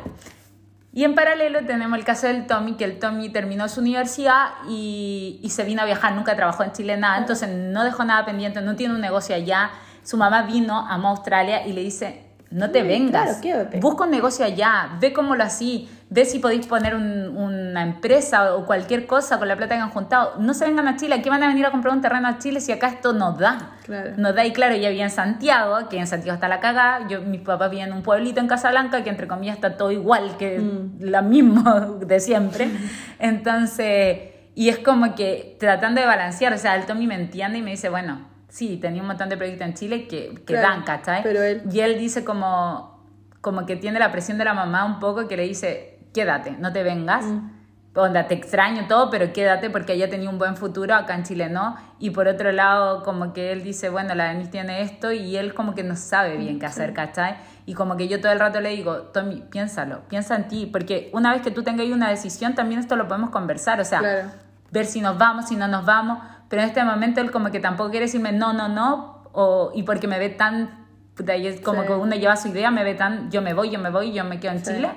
[0.93, 5.39] Y en paralelo tenemos el caso del Tommy, que el Tommy terminó su universidad y,
[5.41, 8.62] y se vino a viajar, nunca trabajó en Chile nada, entonces no dejó nada pendiente,
[8.62, 9.72] no tiene un negocio allá.
[10.04, 13.38] Su mamá vino a Australia y le dice, no te Mm, vengas.
[13.38, 13.70] claro.
[13.80, 18.54] Busca un negocio allá, ve cómo lo así, ve si podéis poner un- una empresa
[18.56, 20.34] o cualquier cosa con la plata que han juntado.
[20.39, 22.38] No se vengan a Chile, ¿a qué van a venir a comprar un terreno a
[22.38, 23.72] Chile si acá esto nos da?
[23.86, 24.12] Claro.
[24.18, 27.08] Nos da, y claro, ya vivía en Santiago, que en Santiago está la cagada.
[27.08, 30.36] Yo, mis papás vivían en un pueblito en Casablanca, que entre comillas está todo igual,
[30.38, 30.97] que Mm.
[31.06, 32.68] la misma de siempre.
[33.20, 34.20] Entonces,
[34.56, 37.72] y es como que tratando de balancear, o sea, el Tommy me entiende y me
[37.72, 38.20] dice, bueno,
[38.52, 41.24] sí, tenía un montón de proyectos en Chile que, que Claro, dan, ¿cachai?
[41.24, 43.04] pero él- Y él dice como,
[43.39, 46.72] como que tiene la presión de la mamá un poco, que le dice, quédate, no
[46.74, 47.26] te vengas.
[47.26, 47.49] Mm.
[47.93, 51.49] Onda, te extraño todo, pero quédate porque ella tenía un buen futuro, acá en Chile
[51.49, 51.76] no.
[51.99, 55.54] Y por otro lado, como que él dice, bueno, la Denise tiene esto y él
[55.54, 57.36] como que no sabe bien qué hacer, ¿cachai?
[57.66, 61.10] Y como que yo todo el rato le digo, Tommy, piénsalo, piensa en ti, porque
[61.14, 64.30] una vez que tú tengas una decisión, también esto lo podemos conversar, o sea, Claro.
[64.72, 66.20] ver si nos vamos, si no nos vamos,
[66.52, 69.82] pero en este momento él como que tampoco quiere decirme no, no, no, o, y
[69.84, 70.86] porque me ve tan,
[71.16, 71.34] puta,
[71.64, 71.88] como Sí.
[71.88, 74.24] que uno lleva su idea, me ve tan, yo me voy, yo me voy, yo
[74.26, 74.74] me quedo en Sí.
[74.74, 74.89] Chile,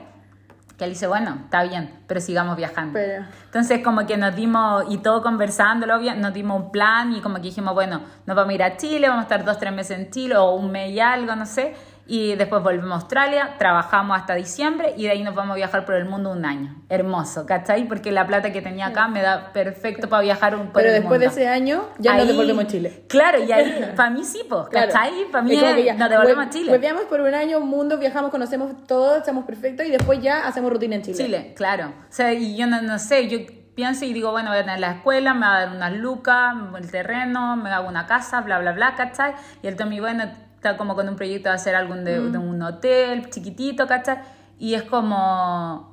[0.77, 2.95] que él dice, bueno, está bien, pero sigamos viajando.
[2.95, 7.21] Pero- Entonces como que nos dimos, y todo conversándolo, bien, nos dimos un plan y
[7.21, 9.73] como que dijimos, bueno, nos vamos a ir a Chile, vamos a estar dos, tres
[9.73, 11.77] meses en Chile o un mes y algo, no sé,
[12.07, 15.85] y después volvemos a Australia, trabajamos hasta diciembre y de ahí nos vamos a viajar
[15.87, 16.75] por el mundo un año.
[16.91, 17.89] Hermoso, ¿cachai?
[17.89, 20.95] Porque la plata que tenía acá me da perfecto para viajar un, por Pero el
[21.01, 21.41] después de mundo.
[21.41, 23.05] ese año ya nos Ahí- devolvemos a Chile.
[23.09, 24.93] Claro, y ahí, para mí sí, pues, Claro.
[24.93, 25.13] ¿cachai?
[25.33, 26.73] Para mí ya, nos devolvemos a Chile.
[26.73, 30.71] Hueveamos por un año, un mundo, viajamos, conocemos todo, estamos perfectos y después ya hacemos
[30.71, 31.17] rutina en Chile.
[31.17, 31.87] Chile, claro.
[31.89, 33.39] O sea, y yo no, no sé, yo
[33.75, 36.55] pienso y digo, bueno, voy a tener la escuela, me va a dar unas lucas,
[36.79, 39.33] el terreno, me hago una casa, bla, bla, bla, ¿cachai?
[39.63, 40.25] Y el Tommy, bueno,
[40.65, 44.19] está como con un proyecto de hacer algún de, de un hotel chiquitito, ¿cachai?
[44.59, 45.93] Y es como...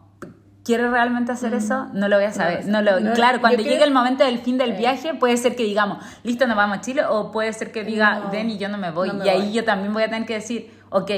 [0.64, 1.88] ¿Quiere realmente hacer eso?
[1.92, 2.68] No lo voy a saber.
[2.68, 4.78] No, lo, no, claro, cuando llegue el momento del fin del Sí.
[4.78, 8.20] viaje, puede ser que digamos, listo, nos vamos a Chile, o puede ser que diga,
[8.20, 9.08] No, Denny, yo no me voy.
[9.08, 9.54] no me y ahí voy.
[9.54, 11.10] yo también voy a tener que decir, ok,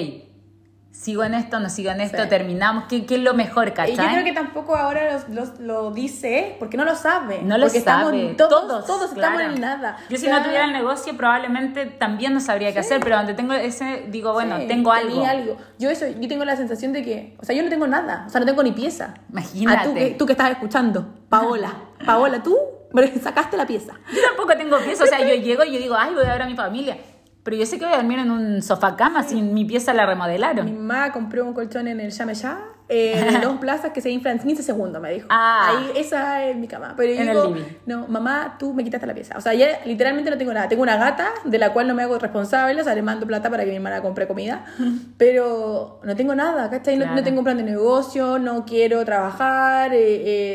[0.94, 2.30] sigo en esto, no sigo en esto, Sí.
[2.30, 3.94] terminamos, ¿qué, qué es lo mejor, ¿cachai?
[3.94, 7.42] Y yo creo que tampoco ahora los- los- lo dice porque no lo sabe.
[7.42, 8.32] No lo porque sabe.
[8.32, 9.54] Estamos, todos, todos, estamos claro.
[9.56, 9.98] en nada.
[10.10, 13.54] Yo si no tuviera el negocio probablemente también no sabría qué hacer, pero donde tengo
[13.54, 15.58] ese, digo, bueno, sí, tengo tenía algo.
[15.80, 18.30] Yo eso, yo tengo la sensación de que, o sea, yo no tengo nada, o
[18.30, 19.16] sea, no tengo ni pieza.
[19.32, 19.80] Imagínate.
[19.80, 21.74] Ah, tú, que, tú que estás escuchando, Paola,
[22.06, 22.56] Paola, tú
[23.22, 23.94] sacaste la pieza.
[24.14, 26.44] Yo tampoco tengo pieza, o sea, yo llego y yo digo, ay, voy a ver
[26.44, 26.98] a mi familia.
[27.44, 30.04] Pero yo sé que voy a dormir en un sofá cama si mi pieza la
[30.04, 30.74] Mi remodelaron.
[30.88, 34.44] mamá compró un colchón en el Llame Ya, eh, dos plazas que se inflan en
[34.48, 35.28] 15 segundos, me dijo.
[35.30, 35.70] Ah.
[35.78, 36.94] Ahí, esa es mi cama.
[36.96, 39.38] Pero yo En digo, no, mamá, tú me quitaste la pieza.
[39.38, 40.70] O sea, ya literalmente no tengo nada.
[40.70, 43.50] Tengo una gata de la cual no me hago responsable, o sea, le mando plata
[43.50, 44.64] para que mi hermana compre comida.
[45.18, 46.96] Pero no tengo nada, ¿cachai?
[46.96, 47.16] No, Claro.
[47.18, 50.00] no tengo un plan de negocio, no quiero trabajar eh,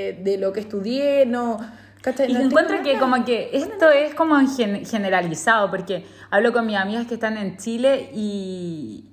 [0.08, 1.58] eh, de lo que estudié, no...
[2.10, 2.30] ¿cachai?
[2.30, 6.76] Y No encuentro que como que esto es como gen- generalizado, porque hablo con mis
[6.76, 9.04] amigas que están en Chile y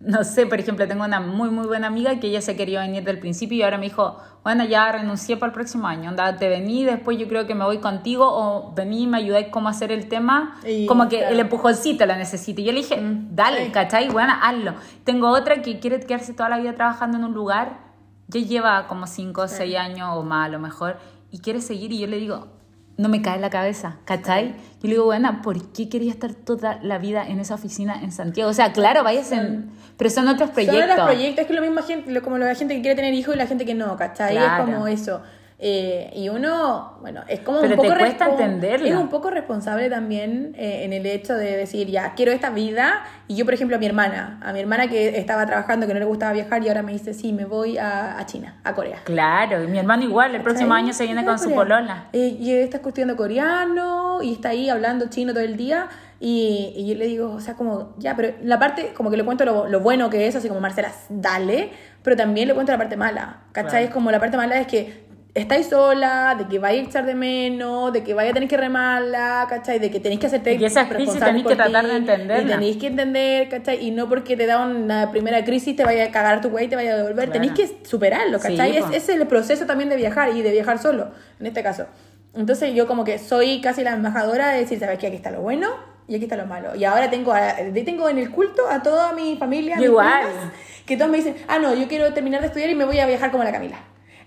[0.00, 3.04] no sé, por ejemplo, tengo una muy muy buena amiga que ella se quería venir
[3.04, 6.48] del principio y ahora me dijo, bueno, ya renuncié para el próximo año, anda, te
[6.48, 9.92] vení, después yo creo que me voy contigo o vení y me ayudáis cómo hacer
[9.92, 11.34] el tema, Y, como que claro.
[11.34, 12.62] el empujoncito la necesito.
[12.62, 13.72] Y yo le dije, Mm, dale, sí.
[13.72, 14.08] ¿cachai?
[14.08, 14.72] Bueno, hazlo.
[15.04, 17.80] Tengo otra que quiere quedarse toda la vida trabajando en un lugar,
[18.28, 20.96] ya lleva como 5 o 6 años o más a lo mejor,
[21.30, 22.48] y quiere seguir y yo le digo,
[22.96, 24.48] no me cae en la cabeza, ¿cachai?
[24.48, 28.12] Yo le digo, bueno, ¿por qué quería estar toda la vida en esa oficina en
[28.12, 28.50] Santiago?
[28.50, 29.70] O sea, claro, vayas en...
[29.96, 30.80] Pero son otros proyectos.
[30.80, 33.34] Son los proyectos, es que lo mismo gente, como la gente que quiere tener hijos
[33.34, 34.32] y la gente que no, ¿cachai?
[34.32, 34.64] Claro.
[34.64, 35.22] Es como eso.
[35.62, 38.86] Eh, y uno, bueno, es como Pero un poco te cuesta entenderlo.
[38.86, 43.04] Es un poco responsable también eh, en el hecho de decir, ya, quiero esta vida.
[43.28, 46.00] Y yo, por ejemplo, a mi hermana, a mi hermana que estaba trabajando, que no
[46.00, 49.00] le gustaba viajar y ahora me dice, sí, me voy a, a China, a Corea.
[49.04, 50.84] Claro, y mi hermano igual, el próximo ¿Cachai?
[50.84, 52.06] año se viene con su polola.
[52.14, 55.88] Eh, y está estudiando coreano y está ahí hablando chino todo el día.
[56.20, 59.24] Y, y yo le digo, o sea, como, ya, pero la parte, como que le
[59.24, 61.70] cuento lo, lo bueno que es, así como Marcela, dale,
[62.02, 63.84] pero también le cuento la parte mala, ¿cachai?
[63.84, 67.14] Es como la parte mala es que estáis sola, de que vais a echar de
[67.14, 69.78] menos, de que vaya a tener que remarla, ¿cachai?
[69.78, 72.42] De que tenéis que hacerte Y esas crisis tenéis que tratar de entenderla.
[72.42, 73.84] Y tenéis que entender, ¿cachai?
[73.86, 76.68] Y no porque te da una primera crisis te vaya a cagar tu güey y
[76.68, 77.30] te vaya a devolver.
[77.30, 77.32] Claro.
[77.32, 78.76] Tenéis que superarlo, Sí, ¿cachai?
[78.76, 78.92] es, po.
[78.92, 81.86] es el proceso también de viajar y de viajar solo, en este caso.
[82.34, 85.08] Entonces yo como que soy casi la embajadora de decir, ¿sabes qué?
[85.08, 85.68] Aquí está lo bueno
[86.08, 86.74] y aquí está lo malo.
[86.76, 87.54] Y ahora tengo, a-
[87.84, 90.26] tengo en el culto a toda mi familia, mis Igual.
[90.26, 90.52] primas,
[90.86, 93.06] que todos me dicen, ah, no, yo quiero terminar de estudiar y me voy a
[93.06, 93.78] viajar como la Camila.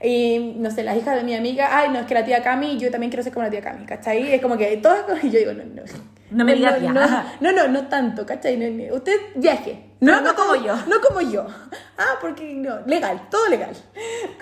[0.03, 2.77] Y no sé, las hijas de mi amiga, ay, no, es que la tía Cami,
[2.77, 4.33] yo también quiero ser como la tía Cami, ¿cachai?
[4.33, 5.83] Es como que todas, y yo digo, no, no.
[6.31, 6.91] No me digas tía.
[6.91, 7.03] no,
[7.39, 8.57] no, no, no tanto, ¿cachai?
[8.57, 9.91] No, no, usted viaje.
[9.99, 10.75] Pero no como yo.
[10.87, 11.45] No como yo.
[11.97, 13.71] Ah, porque no, legal, todo legal.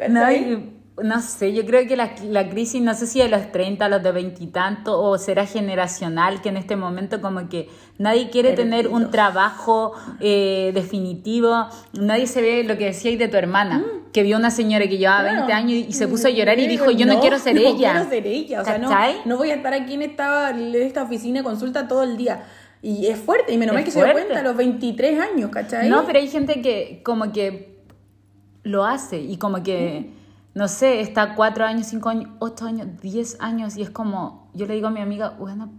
[0.10, 0.82] No, ¿cachai?
[1.04, 3.90] no sé, yo creo que la, la crisis, no sé si de los 30, a
[3.90, 8.88] los de veintitantos, o será generacional, que en este momento como que nadie quiere tener
[8.88, 14.38] un trabajo eh, definitivo, nadie se ve lo que decíais de tu hermana, que vio
[14.38, 15.24] una señora que llevaba Mm.
[15.24, 15.48] Claro.
[15.48, 17.94] 20 años y, se puso a llorar y dijo, yo no, quiero ser no ella.
[17.94, 18.62] quiero ser ella.
[18.62, 18.90] O sea, no,
[19.26, 22.44] no voy a estar aquí en esta, en esta oficina de consulta todo el día.
[22.82, 25.88] Y es fuerte, y menos mal que se dio cuenta a los 23 años, ¿cachai?
[25.88, 27.80] No, pero hay gente que como que
[28.64, 30.12] lo hace y como que,
[30.56, 34.66] no sé, está cuatro años, cinco años, ocho años, diez años y es como, yo
[34.66, 35.72] le digo a mi amiga, bueno,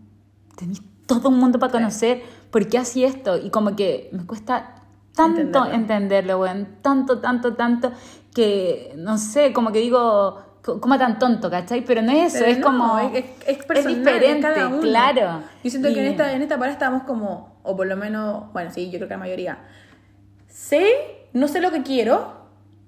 [0.57, 3.37] tenés todo un mundo para conocer, ¿por qué así esto?
[3.37, 4.76] Y como que me cuesta
[5.14, 5.74] tanto Entenderlo.
[5.74, 7.93] entenderlo, weón, tanto, tanto, tanto,
[8.35, 11.85] que, no sé, como que digo, co- ¿cómo tan tonto, cachai?
[11.85, 12.99] Pero no es eso, Pero es no, como...
[13.14, 14.80] es, es personal, diferente, cada uno.
[14.80, 15.43] claro.
[15.62, 18.70] Yo siento que en esta, en esta parada estamos como, o por lo menos, bueno,
[18.72, 19.59] sí, yo creo que la mayoría.
[20.49, 20.87] Sé,
[21.33, 22.33] no sé lo que quiero,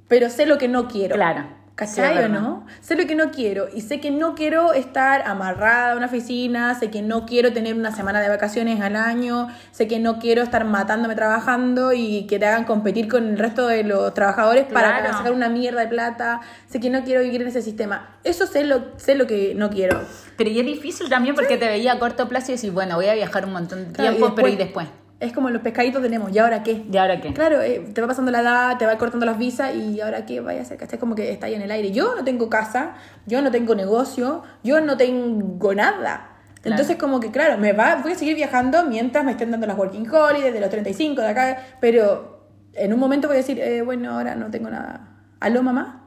[0.09, 1.15] pero sé lo que no quiero.
[1.17, 1.45] Claro.
[1.77, 2.65] ¿Cachai Sí, o no?
[2.81, 6.73] Sé lo que no quiero y sé que no quiero estar amarrada a una oficina,
[6.79, 10.43] sé que no quiero tener una semana de vacaciones al año, sé que no quiero
[10.43, 15.01] estar matándome trabajando y que te hagan competir con el resto de los trabajadores para
[15.01, 15.17] Claro.
[15.19, 18.19] sacar una mierda de plata, sé que no quiero vivir en ese sistema.
[18.23, 20.01] Eso sé lo, sé lo que no quiero.
[20.37, 23.07] Pero y es difícil también porque te veía a corto plazo y decís, bueno, voy
[23.09, 24.87] a viajar un montón de Claro, y tiempo, pero ¿y después?
[25.21, 26.85] Es como los pescaditos tenemos, ¿y ahora qué?
[26.91, 27.33] ¿Y ahora qué?
[27.33, 30.41] Claro, eh, te va pasando la edad, te va cortando las visas y ahora qué
[30.41, 30.99] vaya a hacer, ¿cachai?
[30.99, 31.93] Como que está ahí en el aire.
[31.93, 32.95] Yo no tengo casa,
[33.27, 36.31] yo no tengo negocio, yo no tengo nada.
[36.61, 36.77] Claro.
[36.77, 39.79] Entonces como que claro, me va, voy a seguir viajando mientras me estén dando las
[39.79, 43.83] working holidays de los 35 de acá, pero en un momento voy a decir, eh,
[43.83, 45.09] bueno, ahora no tengo nada.
[45.41, 46.07] ¿Aló, mamá?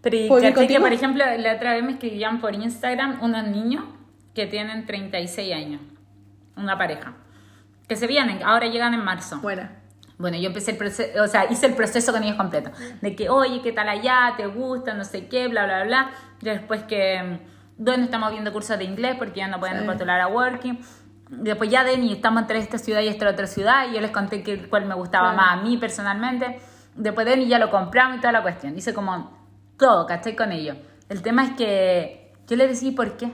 [0.00, 0.80] Pero y ¿Puedo ir cachai que, contigo?
[0.80, 3.84] por ejemplo, la otra vez me escribían por Instagram unos niños
[4.34, 5.80] que tienen 36 años,
[6.56, 7.14] una pareja,
[7.88, 9.38] que se vienen, ahora llegan en marzo.
[9.40, 9.68] Bueno.
[10.18, 12.70] Bueno, yo empecé el proceso, o sea, hice el proceso con ellos completo.
[13.00, 14.34] De que, oye, ¿qué tal allá?
[14.36, 14.94] ¿Te gusta?
[14.94, 16.10] No sé qué, bla, bla, bla.
[16.42, 17.38] Y después que,
[17.76, 19.86] bueno, estamos viendo cursos de inglés porque ya no pueden Sí.
[19.86, 20.80] postular a Working.
[21.30, 23.88] Después ya, Denny, estamos entre esta ciudad y esta otra ciudad.
[23.88, 26.58] Y yo les conté que, cuál me gustaba más a mí personalmente.
[26.96, 28.76] Después Denny ya lo compramos y toda la cuestión.
[28.76, 29.38] Hice como
[29.78, 30.34] todo, ¿cachai?
[30.34, 30.76] Con ellos.
[31.08, 33.30] El tema es que yo les decía, ¿por qué?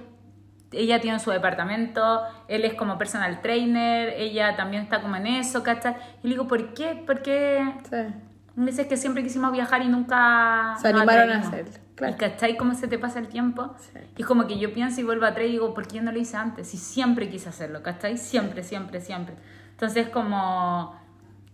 [0.76, 5.62] Ella tiene su departamento, él es como personal trainer, ella también está como en eso,
[5.62, 5.96] ¿cachai?
[6.22, 7.02] Y le digo, ¿por qué?
[7.06, 7.74] ¿Por qué?
[7.88, 8.14] Sí.
[8.56, 10.76] Me dice que siempre quisimos viajar y nunca...
[10.80, 12.14] Se animaron a hacerlo, claro.
[12.14, 13.74] ¿Y cachai cómo se te pasa el tiempo?
[13.78, 13.98] Sí.
[14.16, 16.12] Y es como que yo pienso y vuelvo atrás y digo, ¿por qué yo no
[16.12, 16.72] lo hice antes?
[16.72, 18.16] Y siempre quise hacerlo, ¿cachai?
[18.16, 19.34] Siempre, siempre, siempre.
[19.72, 20.94] Entonces como,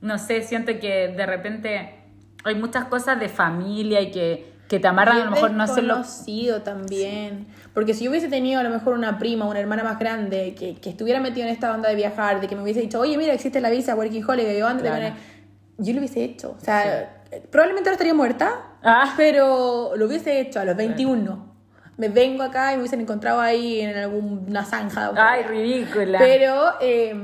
[0.02, 2.00] no sé, siento que de repente
[2.44, 5.94] hay muchas cosas de familia y que, que te amarran a lo mejor no hacerlo...
[5.94, 7.48] conocido también.
[7.74, 10.74] Porque si yo hubiese tenido a lo mejor una prima, una hermana más grande que,
[10.76, 13.32] que estuviera metida en esta onda de viajar, de que me hubiese dicho, oye, mira,
[13.32, 15.14] existe la visa Working Holiday, yo antes de Claro.
[15.78, 16.56] yo lo hubiese hecho.
[16.60, 19.14] O sea, eh, probablemente ahora estaría muerta, Ah.
[19.16, 21.48] pero lo hubiese hecho a los 21.
[21.96, 25.12] Me vengo acá y me hubiesen encontrado ahí en alguna zanja.
[25.16, 26.18] Ay, ridícula.
[26.18, 27.14] Pero eh,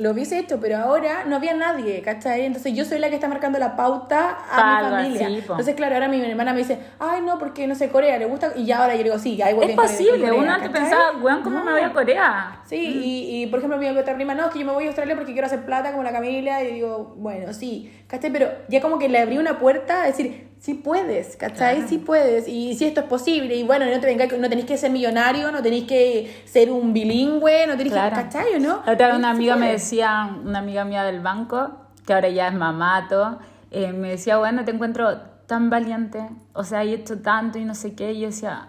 [0.00, 2.46] lo hubiese hecho, pero ahora no había nadie, ¿cachai?
[2.46, 5.28] Entonces yo soy la que está marcando la pauta a mi familia.
[5.28, 8.52] Entonces, claro, ahora mi hermana me dice, ay, no, porque no sé, Corea le gusta.
[8.56, 11.42] Y ya ahora yo digo, sí, hay es Working Holiday posible, uno antes pensaba, weón,
[11.42, 12.62] ¿cómo me voy a Corea?
[12.64, 14.86] Sí, y, y, por ejemplo, mi otra prima, no, es que yo me voy a
[14.88, 16.62] Australia porque quiero hacer plata como la Camila.
[16.62, 18.32] Y digo, bueno, sí, ¿cachai?
[18.32, 21.76] Pero ya como que le abrí una puerta a decir, sí puedes, ¿cachai?
[21.76, 21.88] Claro.
[21.88, 22.48] Sí puedes.
[22.48, 23.54] Y si esto es posible.
[23.56, 26.92] Y bueno, no, te venga, no tenéis que ser millonario, no tenéis que ser un
[26.92, 28.16] bilingüe, no tenéis Claro.
[28.16, 28.78] que, ¿cachai o no?
[28.80, 31.70] Otra vez una amiga me decía, una amiga mía del banco,
[32.06, 33.38] que ahora ya es mamato,
[33.70, 37.74] eh, me decía, bueno, te encuentro tan valiente, o sea, he hecho tanto y no
[37.74, 38.68] sé qué, y yo decía,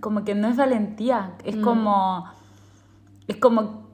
[0.00, 1.62] como que no es valentía, es Mm.
[1.62, 2.24] como,
[3.26, 3.88] es como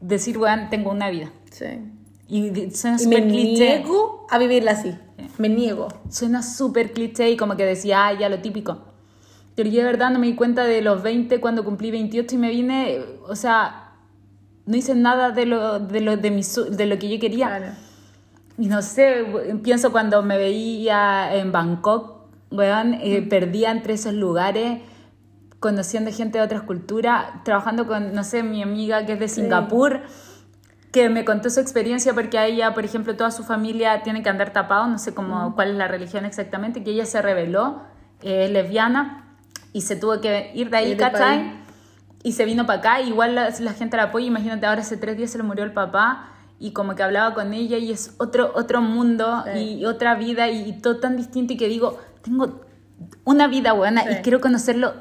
[0.00, 1.30] decir, bueno, tengo una vida.
[1.50, 1.66] Sí.
[2.28, 3.78] Y suena Y me cliché.
[3.78, 4.94] niego a vivirla así.
[5.38, 5.88] Me niego.
[6.10, 8.78] Suena súper cliché y como que decía, ah, ya lo típico.
[9.54, 12.38] Pero yo de verdad no me di cuenta de los 20 cuando cumplí 28 y
[12.38, 13.92] me vine, o sea,
[14.66, 17.46] no hice nada de lo, de lo, de mi, de lo que yo quería.
[17.46, 17.72] Claro.
[18.58, 19.24] Y no sé,
[19.62, 22.14] pienso cuando me veía en Bangkok,
[22.50, 24.80] weón, eh, perdía entre esos lugares,
[25.60, 30.02] conociendo gente de otras culturas, trabajando con, no sé, mi amiga que es de Singapur,
[30.94, 34.28] que me contó su experiencia porque a ella, por ejemplo, toda su familia tiene que
[34.28, 37.82] andar tapado, no sé cómo, cuál es la religión exactamente, que ella se rebeló,
[38.22, 39.36] eh, es lesbiana,
[39.72, 41.52] y se tuvo que ir de ahí, ¿cachai?
[42.22, 45.16] Y se vino para acá, igual la, la gente la apoya, imagínate, ahora hace tres
[45.16, 46.28] días se le murió el papá
[46.60, 49.78] y como que hablaba con ella y es otro, otro mundo Sí.
[49.80, 52.60] y otra vida y, y todo tan distinto y que digo, tengo
[53.24, 54.08] una vida buena Sí.
[54.12, 54.94] y quiero conocerlo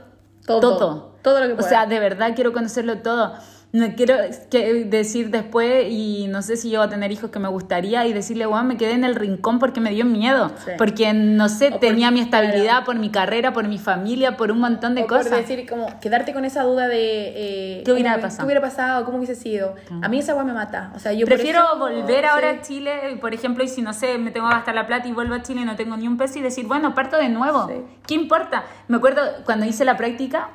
[0.47, 0.59] Todo.
[0.59, 1.15] todo.
[1.21, 1.69] Todo lo que O pueda.
[1.69, 3.35] sea, de verdad quiero conocerlo todo.
[3.73, 4.15] No quiero
[4.51, 8.05] que decir después y no sé si yo voy a tener hijos que me gustaría
[8.05, 10.71] y decirle, bueno, me quedé en el rincón porque me dio miedo, Sí.
[10.77, 12.85] porque no sé, O por- tenía mi estabilidad claro.
[12.85, 15.31] por mi carrera, por mi familia, por un montón de O por cosas.
[15.39, 17.79] decir, como, quedarte con esa duda de...
[17.79, 18.39] eh, ¿Qué hubiera cómo- pasado?
[18.41, 19.05] ¿Qué hubiera pasado?
[19.05, 19.73] ¿Cómo hubiese sido?
[20.03, 20.91] A mí esa agua me mata.
[20.95, 22.57] O sea, yo Prefiero eso- volver ahora sí.
[22.59, 25.13] a Chile, por ejemplo, y si no sé, me tengo que gastar la plata y
[25.13, 27.67] vuelvo a Chile y no tengo ni un peso y decir, bueno, parto de nuevo.
[27.67, 27.73] Sí.
[28.05, 28.65] ¿Qué importa?
[28.87, 30.49] Me acuerdo cuando hice la práctica,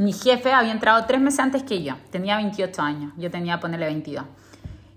[0.00, 1.94] mi jefe había entrado tres meses antes que yo.
[2.10, 4.24] Tenía 28 años, yo tenía, ponerle 22.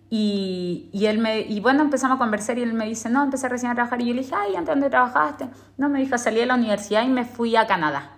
[0.09, 4.01] Y, y bueno, empezamos a conversar y él me dice, no, empecé recién a trabajar.
[4.01, 5.49] Y yo le dije, ay, ¿antes dónde trabajaste?
[5.75, 8.11] No, me dijo, salí de la universidad y me fui a Canadá.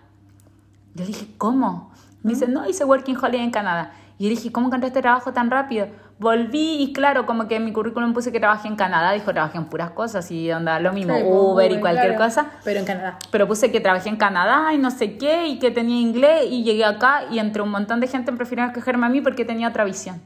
[0.94, 1.92] Yo dije, ¿cómo?
[2.22, 3.92] Me dice, no, hice Working Holiday en Canadá.
[4.20, 5.88] Y yo dije, ¿cómo encontraste trabajo tan rápido?
[6.18, 9.12] Volví y claro, como que en mi currículum puse que trabajé en Canadá.
[9.12, 12.24] Dijo, trabajé en puras cosas y onda, lo mismo, Sí, pues, Uber y cualquier claro.
[12.26, 12.52] cosa.
[12.64, 13.20] Pero en Canadá.
[13.32, 16.64] Pero puse que trabajé en Canadá y no sé qué, y que tenía inglés, y
[16.64, 19.84] llegué acá y entre un montón de gente prefirieron escogerme a mí porque tenía otra
[19.84, 20.22] visión.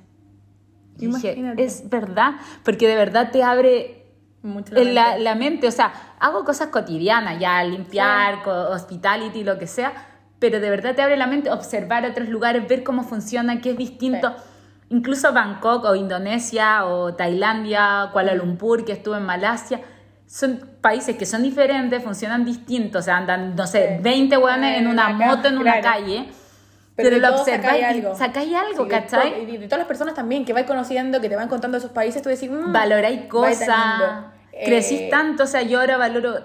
[1.00, 1.64] Y dije, Imagínate.
[1.64, 2.34] es verdad,
[2.64, 4.06] porque de verdad te abre
[4.44, 5.24] Mucho en la, mente.
[5.24, 9.94] la mente, o sea, hago cosas cotidianas, ya limpiar, co- hospitality, lo que sea,
[10.38, 13.78] pero de verdad te abre la mente observar otros lugares, ver cómo funciona, qué es
[13.78, 14.36] distinto.
[14.90, 19.82] Incluso Bangkok o Indonesia o Tailandia, Kuala Lumpur, que estuve en Malasia,
[20.26, 24.04] son países que son diferentes, funcionan distintos, o sea, andan, no sé, Sí.
[24.04, 26.30] 20 hueones en una moto en una calle.
[26.96, 28.16] Pero, Pero, lo observáis sacáis y algo.
[28.16, 29.44] sacáis algo, Sí, ¿cachai?
[29.50, 32.22] Y de, todas las personas también que vais conociendo, que te van contando esos países,
[32.22, 34.26] tú decís, mmm, valoráis cosas,
[34.66, 36.36] crecís Eh, tanto, o sea, yo ahora valoro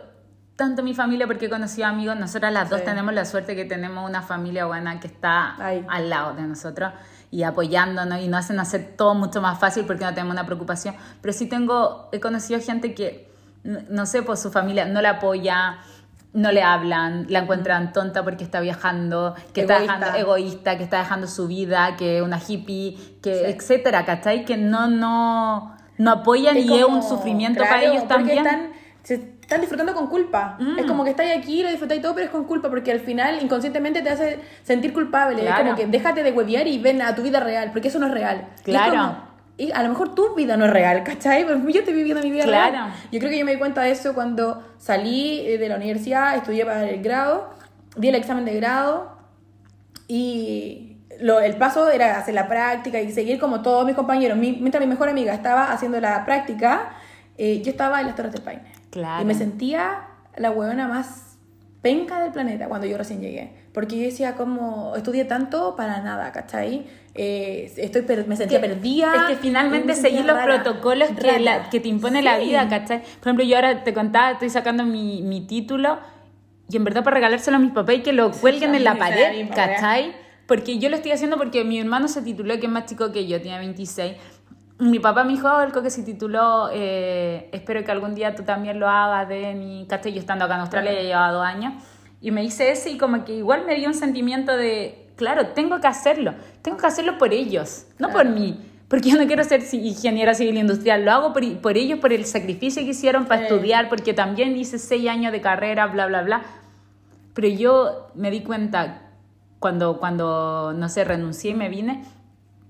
[0.55, 4.09] tanto mi familia porque he conocido amigos, nosotras las dos tenemos la suerte que tenemos
[4.09, 5.57] una familia buena que está
[5.88, 6.92] al lado de nosotros
[7.35, 10.95] y apoyándonos y nos hacen hacer todo mucho más fácil porque no tenemos una preocupación,
[11.20, 13.28] pero sí tengo, he conocido gente que,
[13.64, 15.78] no sé, pues su familia no la apoya,
[16.32, 19.97] no le hablan, la encuentran tonta porque está viajando, que está Egoísta.
[19.99, 23.45] dejando egoísta, que está dejando su vida, que es una hippie, que Sí.
[23.47, 24.45] etcétera, ¿cachai?
[24.45, 28.39] Que no, no, no apoyan y es un sufrimiento claro, para ellos también.
[28.47, 28.70] Están,
[29.03, 30.57] se están disfrutando con culpa.
[30.59, 30.78] Mm.
[30.78, 33.42] Es como que estáis aquí, lo disfrutáis todo, pero es con culpa, porque al final
[33.42, 35.36] inconscientemente te hace sentir culpable.
[35.42, 35.64] Es Claro.
[35.64, 38.12] como que déjate de huevear y ven a tu vida real, porque eso no es
[38.12, 38.49] real.
[38.66, 38.90] Y es Claro.
[38.92, 41.45] como- Y a lo mejor tu vida no es real, ¿cachai?
[41.45, 42.72] Pues yo estoy viviendo mi vida Claro.
[42.72, 42.92] real.
[43.12, 46.34] Yo creo que yo me di cuenta de eso cuando salí eh, de la universidad,
[46.34, 47.51] estudié para el grado,
[47.97, 49.16] di el examen de grado
[50.09, 54.36] y lo, el paso era hacer la práctica y seguir como todos mis compañeros.
[54.36, 56.90] Mi- mientras mi mejor amiga estaba haciendo la práctica,
[57.38, 58.62] eh, yo estaba en las Torres del Paine.
[58.95, 59.22] Claro.
[59.22, 61.36] Y me sentía la huevona más
[61.82, 63.53] penca del planeta cuando yo recién llegué.
[63.74, 66.86] Porque yo decía, como estudié tanto para nada, ¿cachai?
[67.14, 69.12] Eh, estoy per- me sentía que- perdida.
[69.14, 72.47] Es que finalmente seguir los rara, protocolos que, la- que te impone la Sí.
[72.47, 73.01] vida, ¿cachai?
[73.01, 75.99] Por ejemplo, yo ahora te contaba, estoy sacando mi, mi título
[76.70, 78.99] y en verdad para regalárselo a mis papás y que lo cuelguen en la la
[79.01, 79.49] pared.
[79.55, 80.14] ¿cachai?
[80.47, 83.26] Porque yo lo estoy haciendo porque mi hermano se tituló, que es más chico que
[83.26, 84.14] yo, tiene 26.
[84.85, 88.43] Mi papá me dijo, oh, el que se tituló, eh, espero que algún día tú
[88.43, 90.12] también lo hagas, Denny, ¿cachai?
[90.12, 91.72] Yo estando acá en Australia ya llevaba dos años.
[92.20, 95.80] Y me hice ese y como que igual me dio un sentimiento de, claro, tengo
[95.80, 96.35] que hacerlo.
[96.61, 98.61] Tengo que hacerlo por ellos, no por mí.
[98.89, 102.26] Porque yo no quiero ser ingeniera civil industrial, lo hago por, por ellos, por el
[102.26, 103.55] sacrificio que hicieron para Sí.
[103.55, 106.43] estudiar, porque también hice seis años de carrera, bla, bla, bla.
[107.32, 109.01] Pero yo me di cuenta
[109.59, 112.05] cuando, cuando no sé, renuncié y me vine,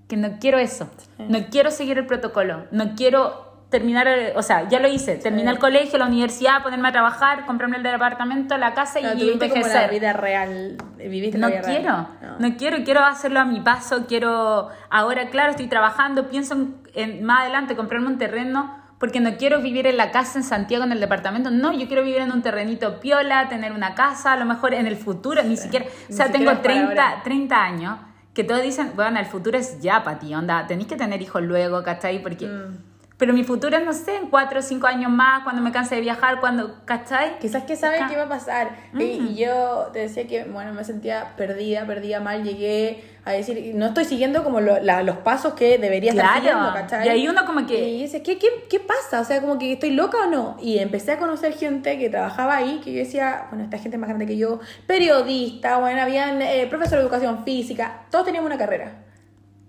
[0.07, 0.89] que no quiero eso.
[1.17, 2.65] No quiero seguir el protocolo.
[2.71, 5.15] No quiero terminar, o sea, ya lo hice.
[5.15, 9.19] Terminé el colegio, la universidad, ponerme a trabajar, comprarme el departamento, la casa Claro, y
[9.21, 9.91] tuviste como la envejecer.
[9.91, 10.77] vida real.
[10.97, 12.35] Viviste No la vida quiero, real.
[12.39, 12.57] no.
[12.57, 17.41] quiero, quiero hacerlo a mi paso, quiero, ahora claro, estoy trabajando, pienso en, en más
[17.41, 20.99] adelante comprarme un terreno, porque no quiero vivir en la casa en Santiago, en el
[21.01, 24.73] departamento, no, yo quiero vivir en un terrenito piola, tener una casa, a lo mejor
[24.73, 27.23] en el futuro, ni siquiera, o sea, siquiera tengo es para 30, ahora.
[27.23, 27.97] 30 años,
[28.35, 31.41] que todos dicen, bueno, el futuro es ya para ti, onda, tenéis que tener hijos
[31.41, 32.21] luego, ¿cachai?
[32.21, 32.45] Porque...
[32.45, 32.77] Mm.
[33.17, 35.95] Pero mi futuro es, no sé, en cuatro o cinco años más, cuando me canse
[35.95, 37.39] de viajar, cuando, ¿cachai?
[37.39, 38.75] Quizás que saben qué iba a pasar.
[38.93, 42.43] Y, y yo te decía que, bueno, me sentía perdida, perdida mal.
[42.43, 46.39] Llegué a decir, no estoy siguiendo como lo- la- los pasos que debería estar Claro.
[46.41, 47.07] siguiendo, ¿cachai?
[47.07, 49.19] Y ahí uno como que- Y dices, ¿qué, qué, ¿qué pasa?
[49.19, 50.57] O sea, como que estoy loca o no.
[50.61, 54.09] Y empecé a conocer gente que trabajaba ahí, que yo decía, bueno, esta gente más
[54.09, 59.03] grande que yo, periodista, bueno, habían eh, profesor de educación física, todos teníamos una carrera.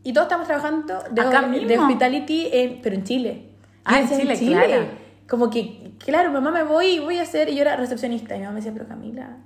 [0.03, 3.49] Y todos estamos trabajando de, Acá de hospitality, en- pero en Chile.
[3.85, 4.85] Ah, en Chile, claro.
[5.29, 8.39] Como que, claro, mamá me voy y voy a hacer, y yo era recepcionista, y
[8.39, 9.39] mi mamá me decía, pero Camila,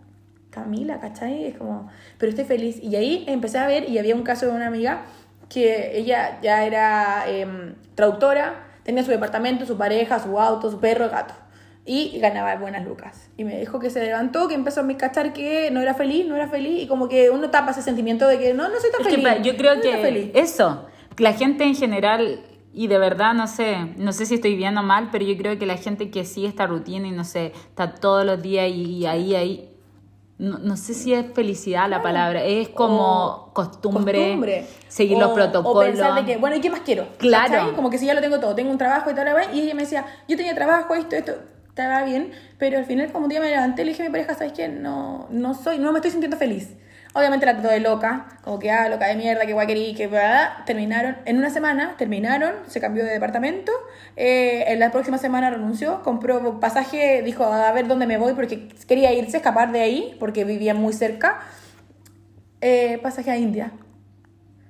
[0.50, 1.46] Camila, ¿cachai?
[1.46, 1.88] Es como,
[2.18, 2.78] pero estoy feliz.
[2.82, 5.02] Y ahí empecé a ver, y había un caso de una amiga
[5.48, 11.08] que ella ya era em, traductora, tenía su departamento, su pareja, su auto, su perro,
[11.10, 11.34] gato.
[11.86, 13.30] y ganaba buenas lucas.
[13.36, 16.26] Y me dijo que se levantó, que empezó a me cachar que no era feliz,
[16.26, 18.90] no era feliz, y como que uno tapa ese sentimiento de que no, no soy
[18.92, 19.24] tan Es feliz.
[19.42, 20.30] yo creo no que feliz.
[20.34, 20.86] eso,
[21.16, 22.40] la gente en general,
[22.72, 25.66] y de verdad no sé, no sé si estoy viendo mal, pero yo creo que
[25.66, 29.06] la gente que sigue esta rutina y no sé, está todos los días y, y
[29.06, 29.69] ahí, ahí,
[30.40, 33.02] no, no sé si es felicidad la palabra, es como
[33.50, 34.66] O costumbre, costumbre.
[34.88, 35.76] seguir O- los protocolos.
[35.76, 37.06] O pensar de que, bueno, ¿y qué más quiero?
[37.18, 37.52] Claro.
[37.52, 37.74] ¿Cachai?
[37.76, 39.82] Como que si ya lo tengo todo, tengo un trabajo y tal, y ella me
[39.82, 41.32] decía, yo tenía trabajo, esto, esto,
[41.68, 44.12] estaba bien, pero al final como un día me levanté y le dije a mi
[44.12, 44.68] pareja, ¿sabes qué?
[44.68, 46.70] No, no soy, no me estoy sintiendo feliz.
[47.12, 50.06] Obviamente la trató de loca, como que, ah, loca de mierda, que guay querí, que
[50.06, 53.72] bla, terminaron, en una semana terminaron, se cambió de departamento,
[54.14, 58.68] eh, en la próxima semana renunció, compró pasaje, dijo, a ver dónde me voy, porque
[58.86, 61.40] quería irse, escapar de ahí, porque vivía muy cerca,
[62.60, 63.72] eh, pasaje a India.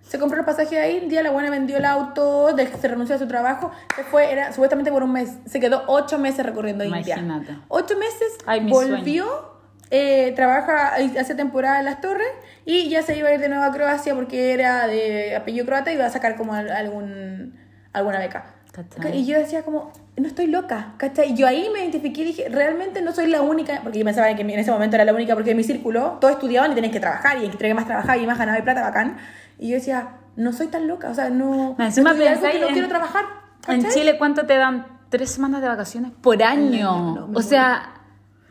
[0.03, 3.29] Se compró el pasaje a India, la buena vendió el auto, se renunció a su
[3.29, 7.19] trabajo, se fue, era supuestamente por un mes, se quedó ocho meses recorriendo India.
[7.19, 7.59] Imagínate.
[7.69, 9.60] Ocho meses, Ay, volvió,
[9.91, 12.29] eh, trabaja, hace temporada en las torres
[12.65, 15.91] y ya se iba a ir de nuevo a Croacia porque era de apellido croata
[15.91, 17.59] y iba a sacar como al- algún,
[17.93, 18.45] alguna beca.
[18.73, 19.19] ¿Cachai?
[19.19, 21.33] Y yo decía como, no estoy loca, ¿cachai?
[21.33, 24.33] Y yo ahí me identifiqué y dije, realmente no soy la única, porque yo pensaba
[24.37, 26.93] que en ese momento era la única, porque en mi círculo todos estudiaban y tenías
[26.93, 29.17] que trabajar, y entre que más trabajar y más ganaba y plata, bacán.
[29.59, 31.85] Y yo decía, no soy tan loca, o sea, no, no
[32.29, 33.25] algo que no en- quiero trabajar.
[33.67, 33.99] En ¿cachai?
[34.01, 34.87] Chile, ¿cuánto te dan?
[35.09, 36.13] ¿Tres semanas de vacaciones?
[36.23, 37.15] Por año.
[37.17, 37.95] no, me o sea,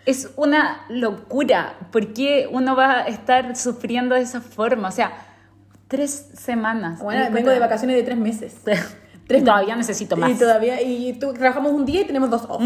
[0.06, 1.76] es una locura.
[1.91, 4.88] ¿Por qué uno va a estar sufriendo de esa forma?
[4.88, 5.12] O sea,
[5.88, 7.00] tres semanas.
[7.00, 8.56] Bueno, vengo de vacaciones de tres meses.
[9.28, 10.32] Tres todavía necesito más.
[10.32, 12.64] Y todavía, y tú, trabajamos un día y tenemos dos off,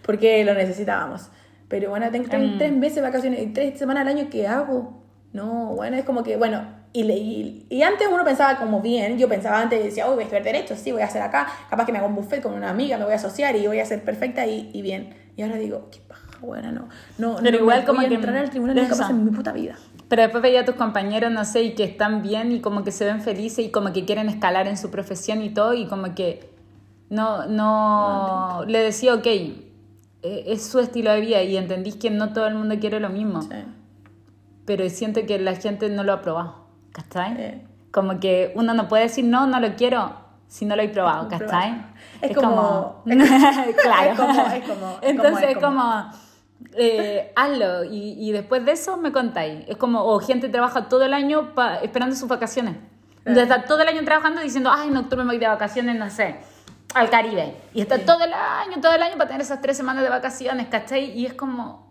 [0.00, 1.28] porque lo necesitábamos.
[1.68, 2.56] Pero bueno, tengo tres, Mm.
[2.56, 5.02] tres meses de vacaciones y tres semanas al año, ¿qué hago?
[5.34, 9.28] No, bueno, es como que, bueno, y, y, y antes uno pensaba como bien, yo
[9.28, 11.92] pensaba antes, decía, uy, voy a estudiar derecho, sí, voy a hacer acá, capaz que
[11.92, 14.02] me hago un buffet con una amiga, me voy a asociar y voy a ser
[14.02, 15.14] perfecta y, y bien.
[15.36, 15.98] Y ahora digo, qué
[16.40, 19.30] bueno, no, no, Pero no igual como que- entrar al tribunal nunca más en mi
[19.30, 19.74] puta vida.
[20.08, 22.92] Pero después veía a tus compañeros, no sé, y que están bien y como que
[22.92, 26.14] se ven felices y como que quieren escalar en su profesión y todo, y como
[26.14, 26.50] que
[27.10, 29.56] no, no, le decía, ok, eh,
[30.22, 33.42] es su estilo de vida y entendís que no todo el mundo quiere lo mismo,
[33.42, 33.50] Sí.
[34.64, 36.54] pero siento que la gente no lo ha probado,
[36.92, 37.34] ¿cachai?
[37.38, 37.64] Eh.
[37.90, 40.12] Como que uno no puede decir, no, no lo quiero,
[40.46, 41.82] si no lo he probado, Es ¿cachai?
[42.22, 44.10] Es como- claro.
[44.12, 46.27] es como- es como- es Entonces como- es es como,
[46.74, 49.64] eh, hazlo y, y después de eso me contáis.
[49.68, 52.74] Es como, o gente trabaja todo el año pa- esperando sus vacaciones.
[53.24, 56.08] Entonces está todo el año trabajando diciendo, ay, en octubre me voy de vacaciones, no
[56.10, 56.36] sé,
[56.94, 57.54] al Caribe.
[57.74, 60.68] Y está todo el año, todo el año para tener esas tres semanas de vacaciones,
[60.68, 61.10] ¿cachai?
[61.18, 61.86] Y es como,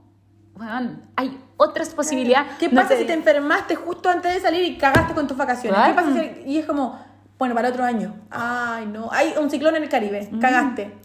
[0.55, 2.53] bueno, hay otras posibilidades.
[2.59, 5.80] ¿Qué No pasa si te enfermaste justo antes de salir y cagaste con tus vacaciones?
[5.88, 6.99] ¿Qué pasa si- Y es como,
[7.38, 8.15] bueno, para otro año.
[8.32, 9.09] Ay, no.
[9.11, 10.30] Hay un ciclón en el Caribe.
[10.41, 10.97] Cagaste.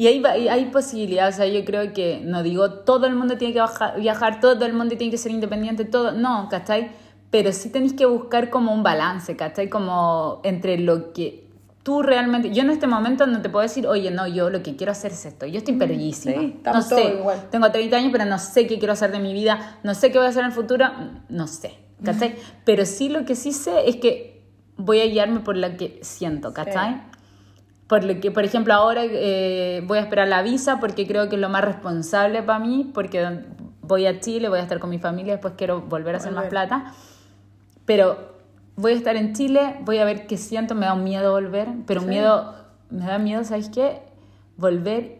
[0.00, 3.52] Y hay, hay posibilidades, o sea, yo creo que, no digo, todo el mundo tiene
[3.52, 3.60] que
[4.00, 6.92] viajar, todo el mundo tiene que ser independiente, todo, no, ¿cachai?
[7.30, 9.68] Pero sí tenéis que buscar como un balance, ¿cachai?
[9.68, 11.44] Como entre lo que
[11.82, 14.74] tú realmente, yo en este momento no te puedo decir, oye, no, yo lo que
[14.74, 17.50] quiero hacer es esto, yo estoy perdidísima, sí, no sé, igual.
[17.50, 20.16] tengo 30 años, pero no sé qué quiero hacer de mi vida, no sé qué
[20.16, 20.86] voy a hacer en el futuro,
[21.28, 22.36] no sé, ¿cachai?
[22.64, 24.44] Pero sí lo que sí sé es que
[24.78, 27.02] voy a guiarme por lo que siento, ¿cachai?
[27.90, 31.34] Por lo que, por ejemplo, ahora eh, voy a esperar la visa porque creo que
[31.34, 33.40] es lo más responsable para mí, porque
[33.82, 36.44] voy a Chile, voy a estar con mi familia, después quiero volver a hacer más
[36.44, 36.50] Volver.
[36.50, 36.94] plata.
[37.84, 38.16] Pero
[38.76, 41.66] voy a estar en Chile, voy a ver qué siento, me da un miedo volver,
[41.86, 42.10] pero un Sí.
[42.12, 42.54] miedo,
[42.90, 44.00] me da miedo, ¿sabes qué?
[44.56, 45.18] Volver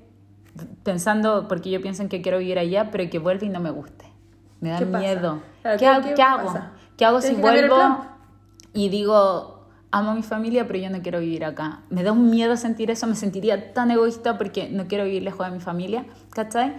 [0.84, 3.70] pensando, porque yo pienso en que quiero vivir allá, pero que vuelva y no me
[3.70, 4.04] guste.
[4.60, 4.98] Me da ¿Qué pasa?
[4.98, 5.40] miedo.
[5.62, 6.46] Claro, ¿Qué, ¿qué- hago- qué hago?
[6.46, 6.72] pasa?
[6.96, 8.04] ¿Qué hago si vuelvo
[8.74, 9.49] y digo,
[9.90, 11.80] amo a mi familia, pero yo no quiero vivir acá?
[11.90, 15.46] Me da un miedo sentir eso, me sentiría tan egoísta porque no quiero vivir lejos
[15.46, 16.74] de mi familia, ¿cachai?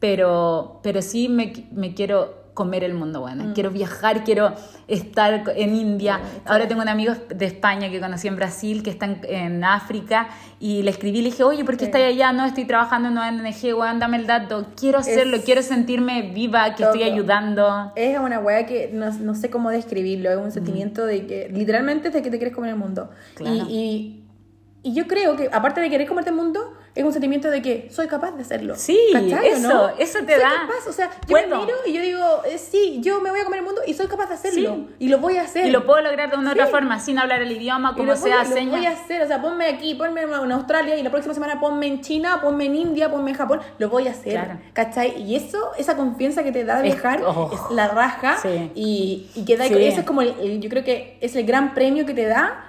[0.00, 3.52] Pero, pero sí me, me quiero comer el mundo, bueno, Mm.
[3.54, 4.52] quiero viajar, quiero
[4.88, 6.20] estar en India.
[6.44, 10.28] Ahora tengo un amigo de España que conocí en Brasil, que está en, en África,
[10.60, 11.90] y le escribí y le dije, oye, ¿por qué Sí.
[11.90, 12.32] estás allá?
[12.32, 14.66] No, estoy trabajando en una ONG, weón, dame el dato.
[14.78, 17.12] Quiero hacerlo, Es- quiero sentirme viva, que estoy Todo.
[17.12, 17.92] ayudando.
[17.96, 20.30] Es una weá que no, no sé cómo describirlo.
[20.30, 23.10] Es un sentimiento de que literalmente es de que te quieres comer el mundo.
[23.34, 23.54] Claro.
[23.68, 24.24] Y,
[24.82, 27.62] y, y yo creo que, aparte de querer comerte el mundo, es un sentimiento de
[27.62, 28.74] que soy capaz de hacerlo.
[28.76, 29.88] Sí, ¿Cachai o eso, no?
[29.98, 30.50] eso te Soy da.
[30.66, 33.44] capaz, o sea, yo me miro y yo digo, eh, sí, yo me voy a
[33.44, 34.74] comer el mundo y soy capaz de hacerlo.
[34.76, 34.94] Sí.
[34.98, 35.66] Y lo voy a hacer.
[35.66, 36.58] Y lo puedo lograr de una Sí.
[36.58, 39.00] otra forma, sin hablar el idioma, como sea, lo voy a señas.
[39.00, 42.40] hacer, o sea, ponme aquí, ponme en Australia y la próxima semana ponme en China,
[42.42, 44.60] ponme en India, ponme en Japón, lo voy a hacer, Claro.
[44.74, 45.22] ¿cachai?
[45.22, 47.50] Y eso, esa confianza que te da de Es- viajar, oh.
[47.54, 48.70] es la raja Sí.
[48.74, 51.72] y, y que da, eso es como, el- el- yo creo que es el gran
[51.74, 52.68] premio que te da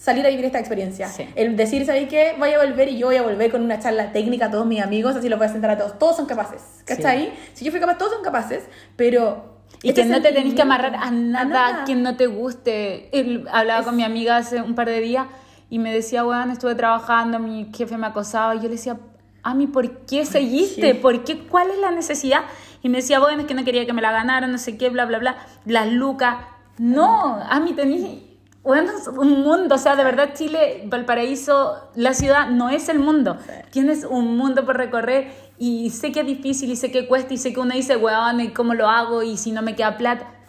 [0.00, 1.08] salir a vivir esta experiencia.
[1.08, 1.28] Sí.
[1.34, 2.34] El decir, ¿sabes qué?
[2.38, 4.80] Voy a volver y yo voy a volver con una charla técnica a todos mis
[4.80, 5.98] amigos, así los voy a sentar a todos.
[5.98, 7.32] Todos son capaces, ¿cachai?
[7.52, 8.64] Si yo fui capaz, todos son capaces,
[8.96, 9.60] pero...
[9.82, 11.84] Y este que no te tenés que amarrar a nada, nada.
[11.84, 13.10] que no te guste.
[13.52, 15.26] Hablaba con mi amiga hace un par de días
[15.68, 18.54] y me decía, bueno, estuve trabajando, mi jefe me acosaba.
[18.54, 18.98] Y yo le decía,
[19.42, 20.94] a mí, ¿por qué seguiste?
[20.94, 21.46] ¿Por qué?
[21.46, 22.42] ¿Cuál es la necesidad?
[22.82, 24.88] Y me decía, bueno, es que no quería que me la ganaran, no sé qué,
[24.88, 25.36] bla, bla, bla.
[25.64, 26.36] Las lucas.
[26.78, 28.29] No, a mí tenés...
[28.62, 33.38] Bueno, un mundo, o sea, de verdad Chile, Valparaíso, la ciudad no es el mundo.
[33.70, 37.38] Tienes un mundo por recorrer y sé que es difícil y sé que cuesta y
[37.38, 39.22] sé que uno dice, weón, ¿y cómo lo hago?
[39.22, 40.39] Y si no me queda plata.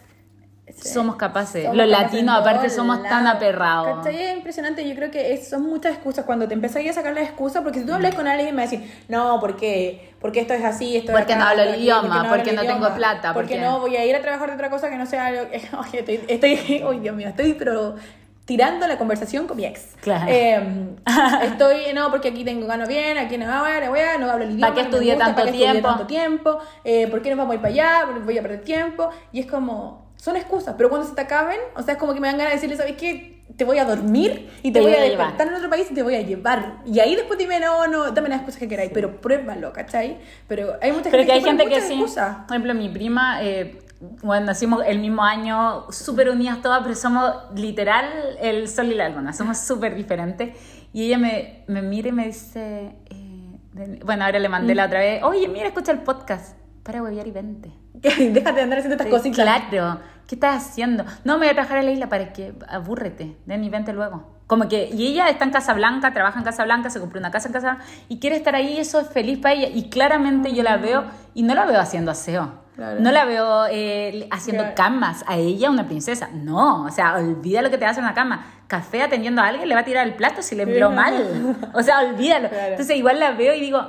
[0.74, 0.88] Sí.
[0.88, 1.62] Somos capaces.
[1.62, 3.98] Somos Los latinos, aparte, somos tan aperrados.
[3.98, 4.22] ¿Cachai?
[4.22, 4.88] Es impresionante.
[4.88, 6.24] Yo creo que es- son muchas excusas.
[6.24, 8.68] Cuando te empezáis a sacar la excusa, porque si tú hablas con alguien, me va
[8.68, 10.12] a decir, no, ¿por qué?
[10.20, 10.96] ¿Por qué esto es así?
[10.96, 13.80] Esto es Porque acá, no hablo el idioma, porque no tengo plata, Porque porque- no
[13.80, 15.56] voy a ir a trabajar de otra cosa que no sea algo que.
[15.78, 16.82] Oye, estoy, estoy.
[16.88, 17.96] Uy, Dios mío, estoy, pero
[18.44, 19.94] tirando la conversación con mi ex.
[20.00, 20.26] Claro.
[20.28, 20.88] Eh,
[21.42, 23.46] estoy, no, porque aquí tengo gano bien, aquí no,
[23.90, 24.68] voy a, no hablo el idioma.
[24.68, 25.42] ¿Para qué no me estudié gusta, tanto
[25.82, 26.58] tanto tiempo?
[26.84, 28.02] Eh, ¿Por qué no vamos a ir para allá?
[28.06, 29.10] Porque Voy a perder tiempo.
[29.32, 32.20] Y es como, son excusas, pero cuando se te acaben, o sea, es como que
[32.20, 33.42] me dan ganas de decirle, ¿sabes qué?
[33.56, 35.26] Te voy a dormir y te, Te voy voy a llevar.
[35.26, 36.76] despertar en otro país y te voy a llevar.
[36.86, 40.18] Y ahí después dime, no, no, dame las excusas que queráis, pero pruébalo, ¿cachai?
[40.46, 41.94] Pero hay mucha Pero gente que hay gente que sí.
[41.94, 42.36] excusas.
[42.46, 43.80] Por ejemplo, mi prima, eh,
[44.22, 48.06] bueno, nacimos el mismo año, súper unidas todas, pero somos literal
[48.40, 50.56] el sol y la luna, somos súper diferentes.
[50.92, 54.86] Y ella me, me mira y me dice, eh, de- bueno, ahora le mandé la
[54.86, 57.70] otra vez, oye, mira, escucha el podcast, para huevear y vente.
[57.94, 59.44] Déjate de andar haciendo estas cositas.
[59.44, 60.00] Claro,
[60.32, 61.04] ¿qué estás haciendo?
[61.24, 64.32] No, me voy a trabajar a la isla para que abúrrete, ven y vente luego.
[64.46, 67.52] Como que, y ella está en Casablanca, trabaja en Casablanca, se compró una casa en
[67.52, 69.68] Casablanca y quiere estar ahí eso es feliz para ella.
[69.68, 71.04] Y claramente yo la veo,
[71.34, 72.62] y no la veo haciendo aseo.
[72.76, 72.98] Claro.
[73.00, 74.74] No la veo eh, haciendo Claro.
[74.74, 76.30] camas, a ella una princesa.
[76.32, 78.46] No, o sea, olvida lo que te hace en la cama.
[78.68, 81.56] Café atendiendo a alguien le va a tirar el plato si le habló mal.
[81.74, 82.48] O sea, olvídalo.
[82.48, 82.70] Claro.
[82.70, 83.86] Entonces igual la veo y digo,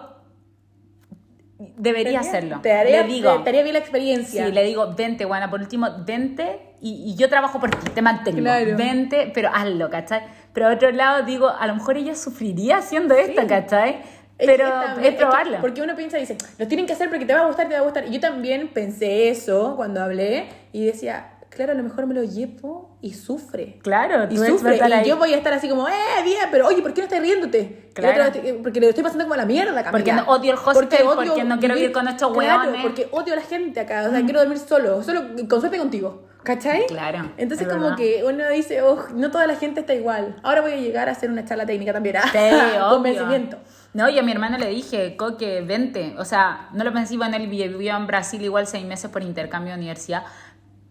[1.78, 2.59] debería hacerlo.
[2.61, 4.45] Te haría, le digo, te, te haría bien la experiencia.
[4.45, 8.01] Sí, le digo, vente, buena, por último, vente y, y yo trabajo por ti, te
[8.01, 8.39] mantengo.
[8.39, 8.76] Claro.
[8.78, 10.22] Vente, pero hazlo, ¿cachai?
[10.53, 14.01] Pero a otro lado digo, a lo mejor ella sufriría haciendo esto, ¿cachai?
[14.38, 15.57] Es Pero que también- es que- probarlo.
[15.61, 17.76] porque uno piensa y dice, lo tienen que hacer porque te va a gustar, te
[17.76, 18.05] va a gustar.
[18.07, 22.23] Y yo también pensé eso cuando hablé y decía, claro, a lo mejor me lo
[22.23, 23.79] llevo y sufre.
[23.83, 24.77] Claro, Y tú sufre.
[24.77, 25.07] Y ahí.
[25.07, 25.91] yo voy a estar así como, eh,
[26.23, 27.89] bien, pero oye, ¿por qué no estás riéndote?
[27.93, 28.27] Claro.
[28.29, 29.91] otro, "Eh, porque le estoy pasando como la mierda, Camila.
[29.91, 32.81] Porque no- odio el hostel, porque no quiero vivir con estos Claro, hueones.
[32.81, 34.05] porque odio a la gente acá.
[34.07, 36.23] O sea, quiero dormir solo, solo con suerte contigo.
[36.43, 36.87] ¿Cachai?
[36.87, 37.97] Claro, Entonces, es como verdad.
[37.97, 40.35] que uno dice, oh, no toda la gente está igual.
[40.43, 42.17] Ahora voy a llegar a hacer una charla técnica también.
[42.17, 42.23] ¿ah?
[42.33, 42.37] Sí.
[42.89, 43.59] Convencimiento.
[43.93, 46.15] No, yo a mi hermano le dije, Coque, vente.
[46.17, 49.71] O sea, no lo pensé, bueno, él vivió en Brasil igual seis meses por intercambio
[49.73, 50.23] de universidad,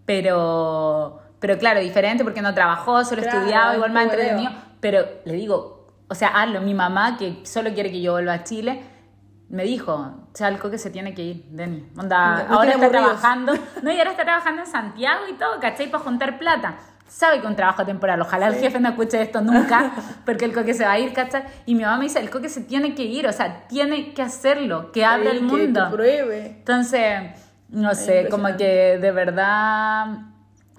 [0.05, 4.51] pero, pero claro, diferente porque no trabajó, solo Claro, estudiaba, igual más entretenido.
[4.81, 6.61] Pero le digo, o sea, hazlo.
[6.61, 8.83] Mi mamá, que solo quiere que yo vuelva a Chile,
[9.49, 11.89] me dijo, o sea, el Coque se tiene que ir, Deni.
[11.97, 12.91] Onda, No- ahora está aburridos.
[12.91, 13.53] trabajando.
[13.83, 15.91] No, y ahora está trabajando en Santiago y todo, ¿cachai?
[15.91, 16.77] Para juntar plata.
[17.07, 18.23] Sabe que un trabajo temporal.
[18.23, 19.93] Ojalá el jefe no escuche esto nunca,
[20.25, 21.45] porque el coque se va a ir, ¿cachai?
[21.67, 24.23] Y mi mamá me dice, el coque se tiene que ir, o sea, tiene que
[24.23, 25.85] hacerlo, que abra Sí, el que- mundo.
[25.91, 26.47] Que pruebe.
[26.47, 27.21] Entonces,
[27.73, 30.07] no sé, como que de verdad,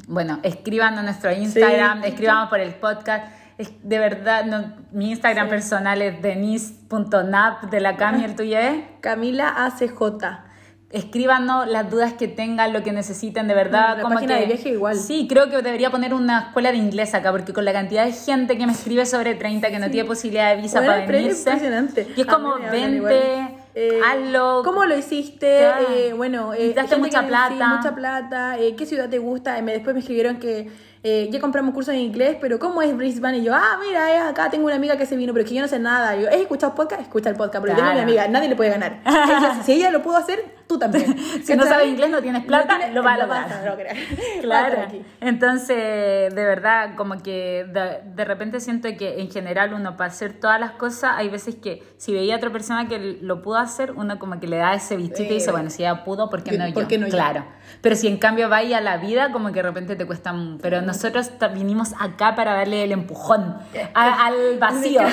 [0.07, 2.09] bueno, escriban a nuestro Instagram, Sí.
[2.09, 3.25] escriban por el podcast.
[3.57, 8.83] Es, de verdad, no, mi Instagram personal es denise.nap de la Cami, el tuyo es.
[9.01, 10.43] Camila ACJ.
[10.91, 13.97] Escríbanos las dudas que tengan, lo que necesiten, de verdad.
[13.97, 14.95] La como página que, de viaje igual.
[14.95, 18.11] Sí, creo que debería poner una escuela de inglés acá, porque con la cantidad de
[18.11, 21.49] gente que me escribe sobre 30 que no tiene posibilidad de visa Bueno, para venirse.
[21.49, 22.07] impresionante.
[22.15, 23.57] Y es como, vente.
[23.75, 24.61] Eh, hazlo.
[24.63, 25.63] ¿Cómo lo hiciste?
[25.89, 27.49] Eh, bueno, eh, gente mucha que- plata.
[27.49, 28.59] sí, mucha plata.
[28.59, 29.57] Eh, ¿Qué ciudad te gusta?
[29.57, 30.69] Eh, me- después me escribieron que
[31.05, 33.39] eh, ya compramos cursos en inglés, pero ¿cómo es Brisbane?
[33.39, 35.61] Y yo, ah, mira, acá tengo una amiga que se vino, pero es que yo
[35.61, 36.15] no sé nada.
[36.15, 37.01] Y yo, ¿has escuchado podcast?
[37.01, 37.95] Escucha el podcast, porque tengo Claro.
[37.95, 39.01] una amiga, nadie le puede ganar.
[39.05, 41.15] Ella- si ella lo pudo hacer, tú también.
[41.43, 43.95] Si no sabes inglés, no tienes plata, tienes- lo vas a lo lograr.
[44.41, 44.77] Claro.
[45.21, 50.33] Entonces, de verdad, como que de, de repente siento que en general uno para hacer
[50.39, 53.91] todas las cosas, hay veces que si veía a otra persona que lo pudo hacer,
[53.91, 56.57] uno como que le da ese bichito y dice, bueno, si ella pudo, ¿por qué
[56.57, 56.73] no yo?
[56.73, 57.13] ¿Por qué no yo?
[57.13, 57.45] claro.
[57.81, 60.33] Pero si en cambio vaya a la vida, como que de repente te cuesta...
[60.61, 63.57] Pero nosotros vinimos acá para darle el empujón
[63.93, 65.01] a- al vacío.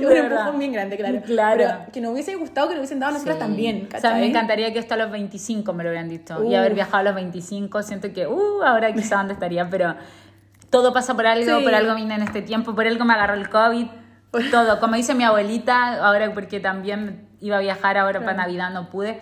[0.00, 1.20] Un empujón bien grande, claro.
[1.24, 1.56] Claro.
[1.58, 3.40] Pero que nos hubiese gustado que nos hubiesen dado a nosotras Sí.
[3.42, 3.81] también.
[3.86, 4.28] O sea, me ¿cachai?
[4.30, 6.42] encantaría que esto a los 25 me lo hubieran dicho.
[6.44, 6.58] Y Uh.
[6.58, 9.94] haber viajado a los 25, siento que, uh, ahora quizá dónde estaría, pero
[10.70, 11.64] todo pasa por algo, Sí.
[11.64, 13.86] por algo vine en este tiempo, por algo me agarró el COVID,
[14.50, 14.80] todo.
[14.80, 19.20] Como dice mi abuelita, ahora porque también iba a viajar ahora para Navidad, no pude.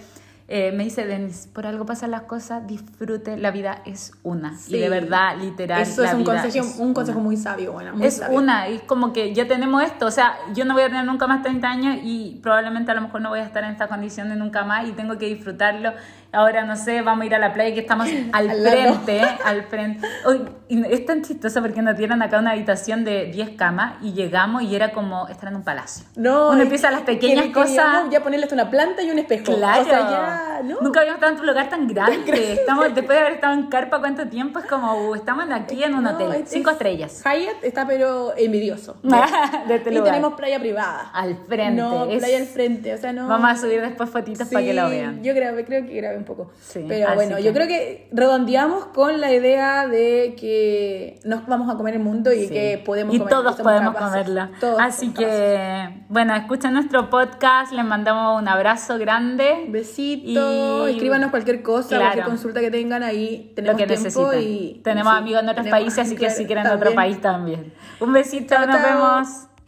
[0.53, 4.59] Eh, me dice, Denis, por algo pasan las cosas, disfrute, la vida es una.
[4.59, 4.75] Sí.
[4.77, 7.25] Y de verdad, literal, Eso la es un vida consejo, es un consejo una.
[7.29, 8.37] muy sabio, bueno, muy Es sabio.
[8.37, 11.29] una, y como que ya tenemos esto, o sea, yo no voy a tener nunca
[11.29, 14.29] más 30 años y probablemente a lo mejor no voy a estar en esta condición
[14.29, 15.93] de nunca más y tengo que disfrutarlo.
[16.33, 20.07] Ahora, no sé, vamos a ir a la playa que estamos al, frente, al frente.
[20.28, 24.12] Uy, y es tan chistoso porque nos dieron acá una habitación de 10 camas y
[24.12, 26.05] llegamos y era como estar en un palacio.
[26.16, 28.05] No, Uno empieza las pequeñas que cosas.
[28.11, 29.45] Ya ponerle hasta una planta y un espejo.
[29.57, 29.83] Claro.
[29.83, 30.81] O sea, ya, ¿no?
[30.81, 32.53] Nunca habíamos estado en un lugar tan grande.
[32.53, 34.61] Estamos, después de haber estado en Carpa, ¿cuánto tiempo?
[34.61, 36.33] Es como, uh, estamos aquí en un No, hotel.
[36.35, 37.22] es- Cinco es- estrellas.
[37.24, 38.97] Hyatt está pero envidioso.
[39.03, 40.12] de este y lugar.
[40.14, 41.11] tenemos playa privada.
[41.12, 41.83] Al frente.
[41.83, 43.26] No, es- playa al frente, o sea, no.
[43.26, 45.22] Vamos a subir después fotitos para que lo vean.
[45.24, 46.51] Yo grabé, creo que grabé un poco.
[46.61, 51.68] Sí, Pero bueno, que- yo creo que redondeamos con la idea de que nos vamos
[51.73, 52.49] a comer el mundo y Sí.
[52.51, 53.35] que podemos y comer.
[53.35, 54.27] todos podemos capaces.
[54.61, 55.29] Todos Así capaces.
[55.29, 59.66] que, bueno, escuchen nuestro podcast, les mandamos un abrazo grande.
[59.68, 62.03] Besito, Y- escríbanos cualquier cosa, Claro.
[62.05, 63.53] cualquier consulta que tengan ahí.
[63.57, 66.64] Tenemos lo que tiempo y tenemos sí, amigos en otros países, así que si quieren
[66.64, 67.73] de otro país también.
[68.01, 68.87] Un besito, Chao, nos chao.
[68.87, 69.50] vemos.